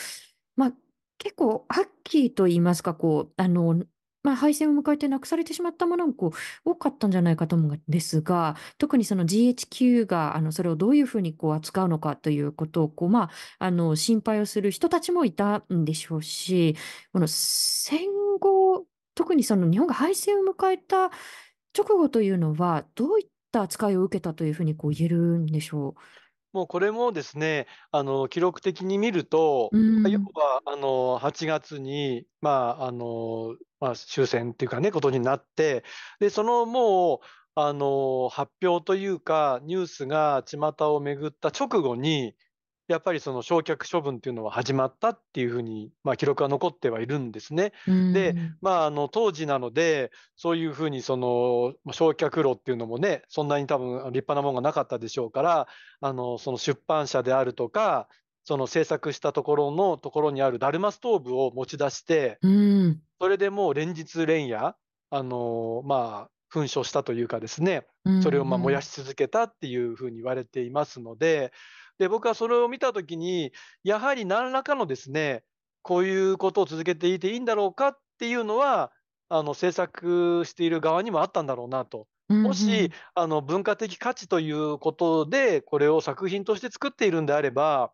[0.57, 0.73] まあ、
[1.19, 3.85] 結構、ハッキーと言いますか、こう、あの、
[4.23, 6.33] まあ、敗戦を迎えてなくされてしまったものもこ
[6.65, 16.77] う多かったんじゃないかと思うんですが、特にその GHQ があのそれをどういうふうにこう扱うのかということをこう、まあ、あの心配をする人たちもいたんでしょうし、
[17.13, 18.01] この戦
[18.41, 21.11] 後、特にその日本が敗戦を迎えた
[21.77, 25.95] 直後というのは、どういった扱いを受けたというふうにこう言えるんでしょ
[26.53, 29.79] もうこれもですね、あの記録的に見ると、う。
[29.79, 35.85] うん要はあの8月に、まああのまあ、終戦っていうかね、ことになって、
[36.21, 42.35] でそのもうあの発表というか、ニュースが巷を巡った直後に、
[42.89, 47.73] やっぱりその焼却処分っていうのは始まったっていうふうに、まあ、記録が残ってはいるんですね。
[47.87, 48.57] でうん。
[48.61, 55.69] まあ、あの当時なので、そういうふうにそのまあ焼却炉っていうのもね、そんなに多分立派なものがなかったでしょうから、
[56.01, 58.09] あのその出版社であるとか、
[58.45, 63.01] その制作したところのところにあるダルマストーブを持ち出して、うん。
[63.21, 64.75] それでもう連日連夜、
[65.11, 68.23] あのまあ、噴射したというかですね、うん。
[68.23, 71.53] それをまあ燃やし続けたっていうふうに言われていますので、
[72.03, 73.53] で僕はそれを見たときに、
[73.85, 75.45] やはり何らかのですね、
[75.83, 78.91] こういうことを続けていていいんだろうかっていうのは、
[79.29, 82.09] あの制作している側にもあったんだろうなと。
[82.29, 87.93] うんもし、あの文化的価値ということで、これを作品として作っているんであれば、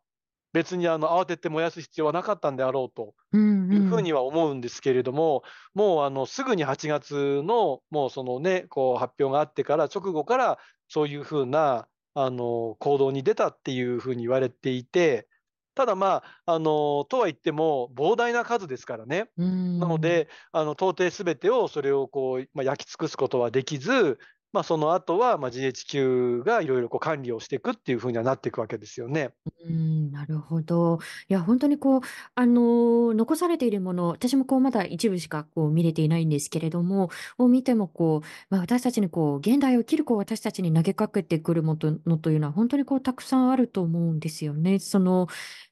[0.55, 5.43] 別にあの慌てて燃やす必要はなかったんであろうとうんいうふうには思うんですけれども、
[5.75, 11.87] もうあのすぐに8月のもうそのね、こう発表があってから、直後からそういうふうな
[12.21, 15.29] あの行動に出たっていうふうに言われていて、
[15.77, 19.31] ただまあ、あのとは言っても膨大な数ですからね。
[19.37, 24.19] うんなので、あの到底すべてをそれをこう、まあ、焼き尽くすことはできず、
[24.53, 29.31] まあ、その後は、まあ、GHQ がいろいろ管理をしていくっていう風にはなっていくわけですよね。
[29.67, 31.01] うん、なるほど。
[31.29, 32.01] いや、本当にこう、
[32.35, 41.77] あの、残されているもの、私もこうまだ一部しかこう見れていないんですけれども、を見てもこう、まあ、私たちにこう、現代を生きるこう私たちに投げかけてくるも
[42.07, 44.79] のというのは、本当にこうたくさんあると思うんですよね。
[44.79, 45.27] その、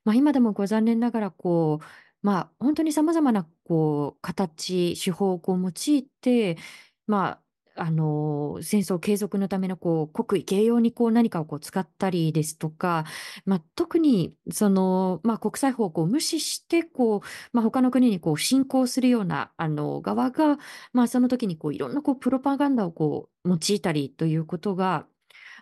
[0.04, 1.84] まあ、今でもこう残念ながらこう、
[2.22, 6.58] まあ、本当に様々なこう形、手法をこう用いて、
[7.06, 7.45] まあ、
[7.76, 13.04] あの、戦争継続のためのこう国威形容にこう何かをこう使ったりですとか、
[13.44, 17.20] まあ、特にその、まあ、国際法をこう無視して、こう、
[17.52, 20.58] まあ、他の国にこう侵攻するようなあの側が、
[20.92, 25.06] まあ、その時にこういろんなこうプロパガンダをこう用いたりということが、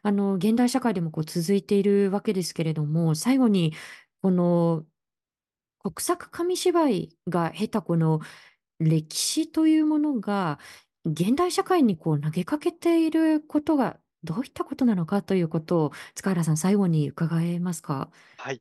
[0.03, 3.73] あの現代社会でもこう続いているわけですけれども、最後に
[4.23, 4.85] この
[5.83, 8.21] 国策紙芝居が経たこの
[8.81, 10.59] 歴史というものが、
[11.07, 18.11] 現代社会にこう投げかけていることがどういったことなのかということを、塚原さん、最後に伺えますか？
[18.39, 18.61] はい。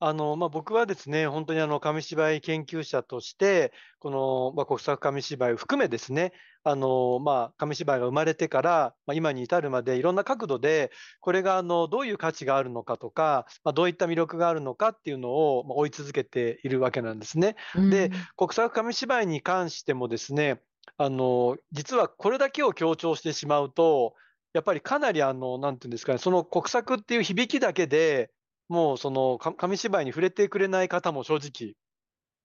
[0.00, 6.32] あの、まあ、僕はですね、本当にあの、紙芝居研究者として、この、まあ、国策紙芝居を含めですね、
[6.64, 17.56] あの、まあ、紙芝居が生まれてから、まあ、今に至るまでいろんな角度で、これがあの、どういう価値があるのかとか、まあ、どういった魅力があるのかっていうのを、ま、追い続けているわけなんですね。
[17.88, 18.28] で、うん。
[18.36, 20.62] 国策紙芝居に関してもですね、
[20.96, 24.14] あの、実はこれだけを強調してしまうと、
[24.52, 28.32] やっぱりかなりあの、なんていうんですかね、その国策っていう響きだけで
[28.68, 31.74] もうその、か紙芝居に触れてくれない方も正直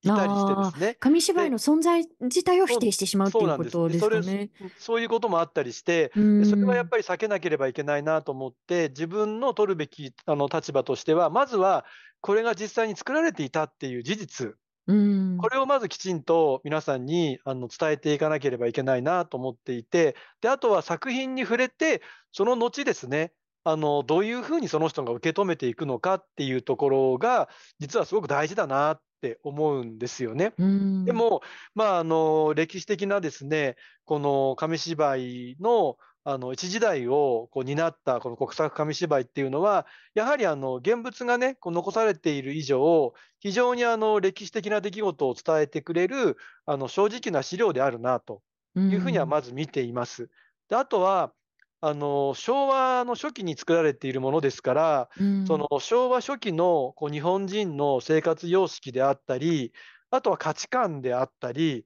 [0.03, 0.99] いたりしてですね。
[0.99, 4.51] 紙芝居での存在自体を否定してしまうっていうことですそれすかね。
[4.65, 6.89] ん、そういうこともあったりして、それはやっん。
[6.89, 11.85] ぱり避けなければいけないなと思って、自分の取るべきあの立場としては、まずは
[12.21, 14.55] これが実際に作られていたっていう事実、
[14.87, 15.37] うーん。
[15.37, 23.33] これをまずきちんと皆さんにあの伝えていかなければいけないなと思っていて、で、あとは作品に触れて、その後ですね、
[23.63, 30.53] あの、どういうふうにその人が受け止めていくのかっていうところが、実はすごく大事だなって思うんですよね。
[30.57, 31.05] うーん。
[31.05, 31.41] でも、
[31.73, 33.75] まあ、あの、歴史的なですね、
[34.05, 35.97] この紙芝居の、
[36.27, 48.41] あの、一時代をこう担ったこの国策紙芝居っていうのは、やはりあの、現物がね、こう残されている以上、非常にあの、歴史的な出来事を伝えてくれる、あの、正直な資料であるなと
[48.89, 49.27] いうふうにはん。
[49.27, 50.31] まず見ています。
[50.67, 51.33] で、あとは、
[51.81, 55.25] あの、昭和の初期に作られているものですから、うーん。
[55.43, 59.73] その昭和初期のこう日本人の生活様式であったり、
[60.09, 61.85] あとは価値観であったり、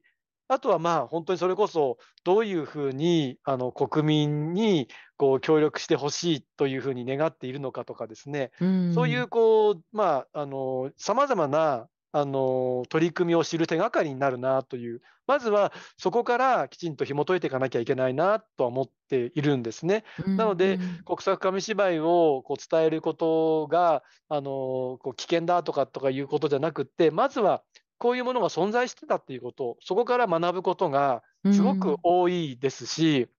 [0.50, 9.28] あとはまあ、本当にそれこそ、どういうふうにあの国民にこう協力してほしいというふうに願っているのかとかですね、うーそういうん。
[9.30, 20.04] こう、まあ、あの、様々なあの、取り組みを知る手がかりになるなという、まずはそこからきちんと紐解いていかなきゃいけないなとは思っているんですね。
[20.26, 21.04] うん、なので、うん。
[21.06, 27.62] 国策紙芝居をこう伝えることが、あの、こう危険だとかとかいうことじゃなくって、まずは
[28.00, 32.04] こういうものが存在してたっていうこと、そこから学ぶことがすごくん。
[32.04, 33.30] 多いですし、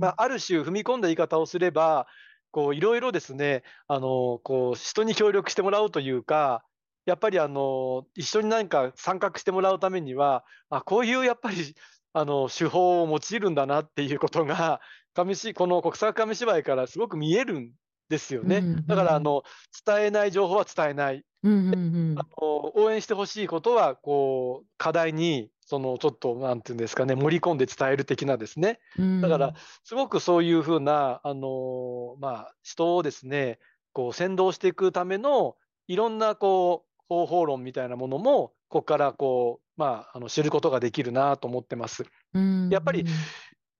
[0.00, 0.24] まあ、ん。
[0.24, 2.06] ある種踏み込んだ言い方をすれば、
[2.50, 6.64] こういろいろですね、あの、こう人に協力してもらうというか、
[7.06, 11.74] やっぱりあの、一緒に何か参画してもらうためには、あ、こういうやっぱり
[12.12, 14.80] あの、手法を用いるんだなっていうことが、
[15.14, 17.72] 紙しこの国策紙芝居からすごく見えるん
[18.08, 18.68] ですよね。
[18.88, 19.24] だからあん。
[19.24, 19.42] の、
[19.86, 21.24] 伝えない情報は伝えない。
[21.44, 22.34] うん、うんうあん。
[22.42, 28.80] の、応援してほしいことは、こう、課題に、その、ちょっと、なんていうんですかね、盛り込んで伝える的なですね。
[28.96, 29.64] うだから、ん。
[29.84, 33.58] すごくそういう風な、あの、まあ、人をですね、
[33.92, 35.56] こう、先導していくための、
[35.88, 42.04] いろんな、こう、方法論みたいなものも、ここからこう、まあ、あの、知ることができるなと思ってます。
[42.32, 43.34] うん、やっぱり、うん。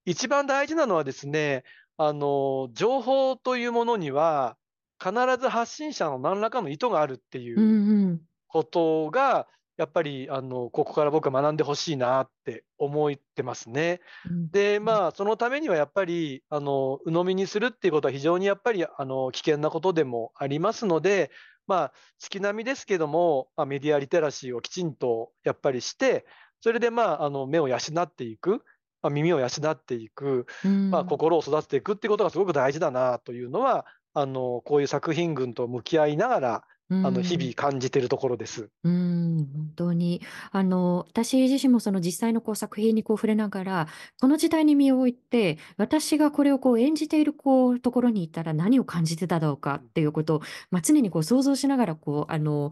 [0.05, 1.63] 一番大事なのはですね、
[1.97, 4.57] あの、情報というものには、
[5.03, 8.19] 必ず発信者の何らかの意図があるってういう。
[8.47, 13.99] ことが、やっぱり、あの、ここから僕は学んでほしいなって思ってますね。
[14.29, 14.83] うん、で、うん。
[14.85, 21.31] まあ、そのためにはやっぱり、あの、鵜呑みにするっていうことは非常にやっぱり、あの、危険なことでもありますので、
[21.67, 26.25] まあ、月並みですけども、まあ、メディアリテラシーをきちんとやっぱりして、
[26.61, 28.63] それで、まあ、あの、目を養っていく、
[29.01, 31.07] まあ、耳を養っていく、うまあ、ん。
[31.07, 33.85] 心を育てていくっていうことがすごく大事だなというのは、
[34.15, 37.53] あの、こういう作品群と向き合いながら、うあの、日々ん。
[37.53, 38.71] 感じているところです。
[38.83, 40.21] うーん、本当に。
[40.51, 43.87] あの、私自身もその実際のこう作品にこう触れながら、
[44.21, 49.89] この時代に身を置いて、私がこれをこう演じているこうところにいたら何を感じてただろうかうん。
[49.89, 52.71] っていうことを、まあ、常にこう想像しながらこう、あの、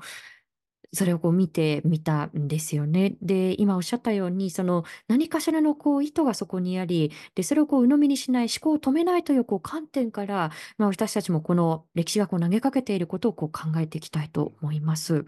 [0.94, 3.16] それをこう見てみたんですよね。
[3.22, 15.26] で、今おっしゃったように、その何かしらのこう意図がそこにあり、で、それをこう鵜呑みにしない、思考を止めないというこう観点から、まあ、私たちもこの歴史学を投げかけていることをこう考えていきたいと思います。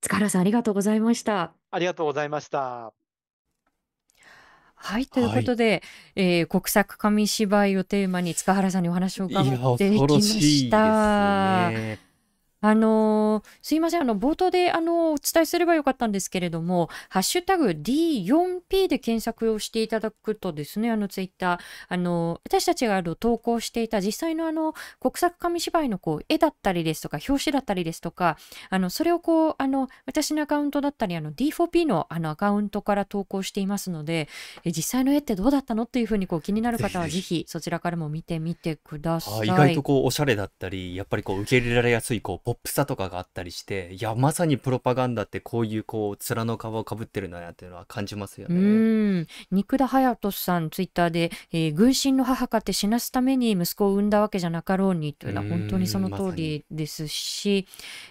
[0.00, 1.52] 塚原さん、ありがとうございました。
[1.72, 2.92] ありがとうございました。
[4.80, 5.82] はい、ということで、
[6.14, 12.07] えー国策紙芝居をテーマに塚原さんにお話を伺ってきました。
[12.62, 12.68] ね。
[12.68, 21.58] あの、すいません、あの、冒頭で、あの、お伝えすればよかったんですけれども、ハッシュタグ D4P で検索をしていただくとですね、あの、ツイッター、
[21.88, 28.36] あの、私たちがあの投稿していた実際のあの、国策紙芝居のこう、絵だったりですとか、表紙だったりですとか、
[28.70, 34.28] あの、それをこう、あの、私のアカウントだったり、あの、D4P のあの、アカウントから投稿していますので、
[34.64, 39.48] え実際の絵ってどうだったのっていうふうにこう、気になる方は、ぜひ、そちらからも見てみてください。
[39.48, 49.20] 意外とこう、おしゃれだったり、やっぱりこう、受け入れられやすい、こう、ポップさとかがあったりして、いや、まさにプロパガンダってこういうこう、面の皮をかぶってるんだなっていうのは感じますようね。
[49.20, 49.26] ん。
[49.50, 57.66] 肉田隼人さん、ツイッターで、えー軍神の母かって死なすために息子を産んだわけじゃなかろうにというのは本当にその通りですし、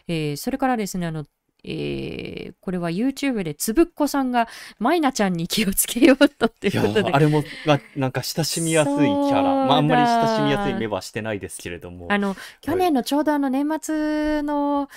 [0.07, 1.25] えーそれからですね、あの、
[1.67, 4.49] えーこれは YouTube でつぶっこさんが
[4.79, 7.11] マイナちゃんに気をつけようとっていうことで。
[7.13, 9.41] あれも、ま、なんか親しみやすいキャラ。
[9.41, 12.07] まあ、あんまり親しみやすい目はしてないですけれども。
[12.09, 14.89] あの、去年のちょうどあの年末の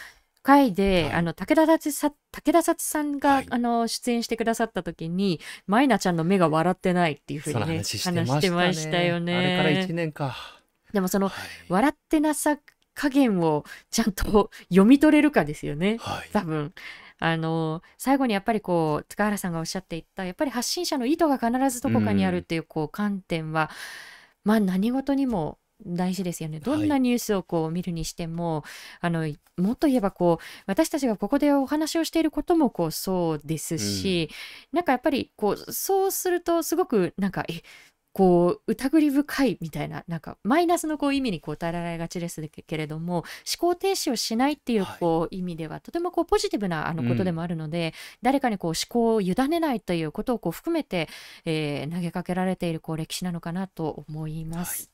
[0.43, 8.05] 回で、はい、あの武田達さ武田達さんが、はい、あの出演してくださった時にマイナちゃんの目が笑ってないっていうふうにね話し
[8.41, 9.37] てましたよね。
[9.37, 10.37] あれから1年か。
[10.93, 12.57] でもその、はい、笑ってなさ
[13.01, 16.75] 加減をちゃんと読み取れるかですよね、はい、多分。
[17.19, 23.71] あの最後にやっぱりこう塚原さんがおっしゃっていったやっぱり発信者の意図が必ずどこかにあるっていうこう観点は、
[24.45, 25.57] まあ何事にも
[25.87, 26.61] 大事ですよね。
[26.61, 28.63] どんなニュースをこう見るにしても、はい、
[29.01, 34.29] あのもっと言えばこう私たちがここでお話をしていることもこうそうですし、
[34.73, 37.63] うん、なんかやっぱりこうそうするとすごくなんかえ
[38.13, 43.25] こう疑り深いみたいななんかマイナスのこう意味にこう捉えられがちですけれども思
[43.59, 51.09] 考停止をしないっていうこう意味では、とてもこうポジティブなあのことでもあるので、誰かにこう思考を委ねないということをこう含めて、
[51.45, 54.90] えー、投げかけられているこう歴史なのかなと思います。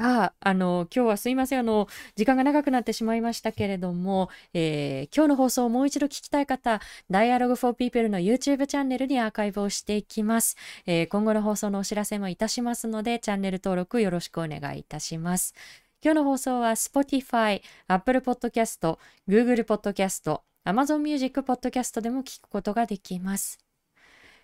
[0.00, 1.58] さあ、あの、今日はすいません。
[1.58, 1.86] あの、
[2.16, 10.56] 時間が長くなってしまいましたけれども、えー、今日の放送をもう一度聞きたい方、Dialogue for People の YouTube チャンネルにアーカイブをしていきます。
[10.86, 15.54] えー、今後の放送のお知らせもいたしますので、チャンネル登録よろしくお願いいたします。
[16.02, 18.96] 今日の放送は Spotify、Apple Podcast、
[19.28, 23.69] Google Podcast、Amazon Music Podcast でも聞くことができます。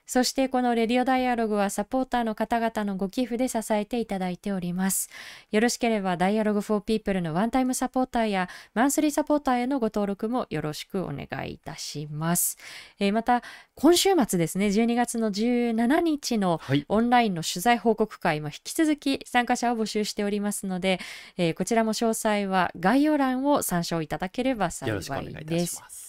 [0.06, 5.10] そしてこのレディオダイアログはサポーターの方々のご寄付で支えていただいております。
[5.50, 12.56] よろしければダイアログフォーピープルのワンタイムサポーターやマンスリーサポーターへのご登録もよろしくお願いいたします。
[12.98, 13.42] えー、また、
[13.74, 21.00] 今週末ですね、12月の17日のオンラインの取材報告会も引き続き参加者を募集しておりますので、
[21.36, 26.05] えー、こちらも詳細は概要欄を参照いただければ幸いです。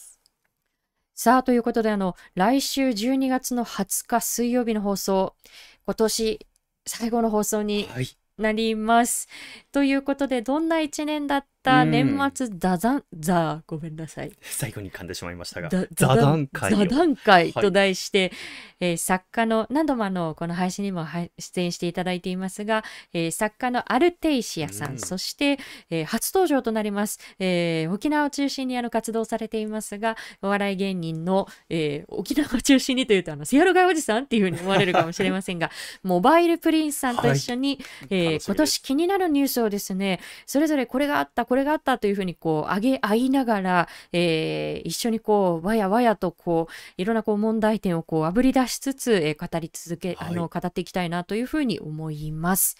[1.19, 5.35] さあ、ということで、あの、来週12月の20日水曜日の放送、
[5.85, 6.47] 今年
[6.85, 7.87] 最後の放送に
[8.37, 9.27] なります。
[9.27, 11.56] はい、ということで、どんな一年だった？
[11.85, 14.31] 年末座談、座、ごめんなさい。
[14.41, 16.73] 最後に噛んでしまいましたが、座談会。
[16.73, 18.31] 座談会と題して、はい、
[18.79, 21.05] えー、作家の、何度もあの、この配信にも
[21.37, 22.83] 出演していただいていますが、
[23.13, 35.71] えー、作家のアルテイシアさん、うん、そして、えー、初登場となります、えー、沖縄を中心にあの活動されていますが、お笑い芸人の、えー、沖縄を中心にというと、あの、セアロガイおじさんっていうふうに思われるかもしれませんが、
[36.03, 52.77] モバイルプリンスさんと一緒に、はい、えー、今年気になるニュースをですね、それぞれこれがあった、これがあったというふうにこう、上げ合いながら、えー、一緒にこう、わやわやとこう、いろんなこう問題点をこう、あぶり出しつつ、えー、語り続け、あの、語っていきたいなというふうに思います。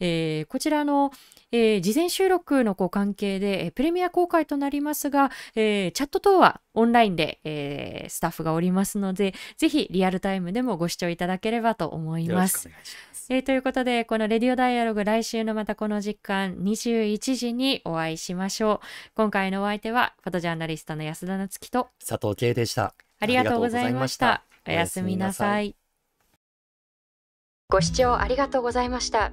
[0.00, 1.12] えー、こちらの、
[1.52, 12.68] えー、事前収録のこう関係で、えー、プレミア公開となりますが、えー、チャット等はオンラインで、えー、スタッフがおりますので、ぜひリアルタイムでもご視聴いただければと思います。
[13.30, 18.86] えー、ということで、このレディオダイアログ来週のまたこの時間21時にお会いしましょう。
[19.14, 22.94] 今回のお相手は、フォトジャーナリストの安田なつきと佐藤圭でした。
[23.20, 24.44] ありがとうございました。
[24.66, 25.76] おやすみなさい。
[27.68, 29.32] ご視聴ありがとうございました。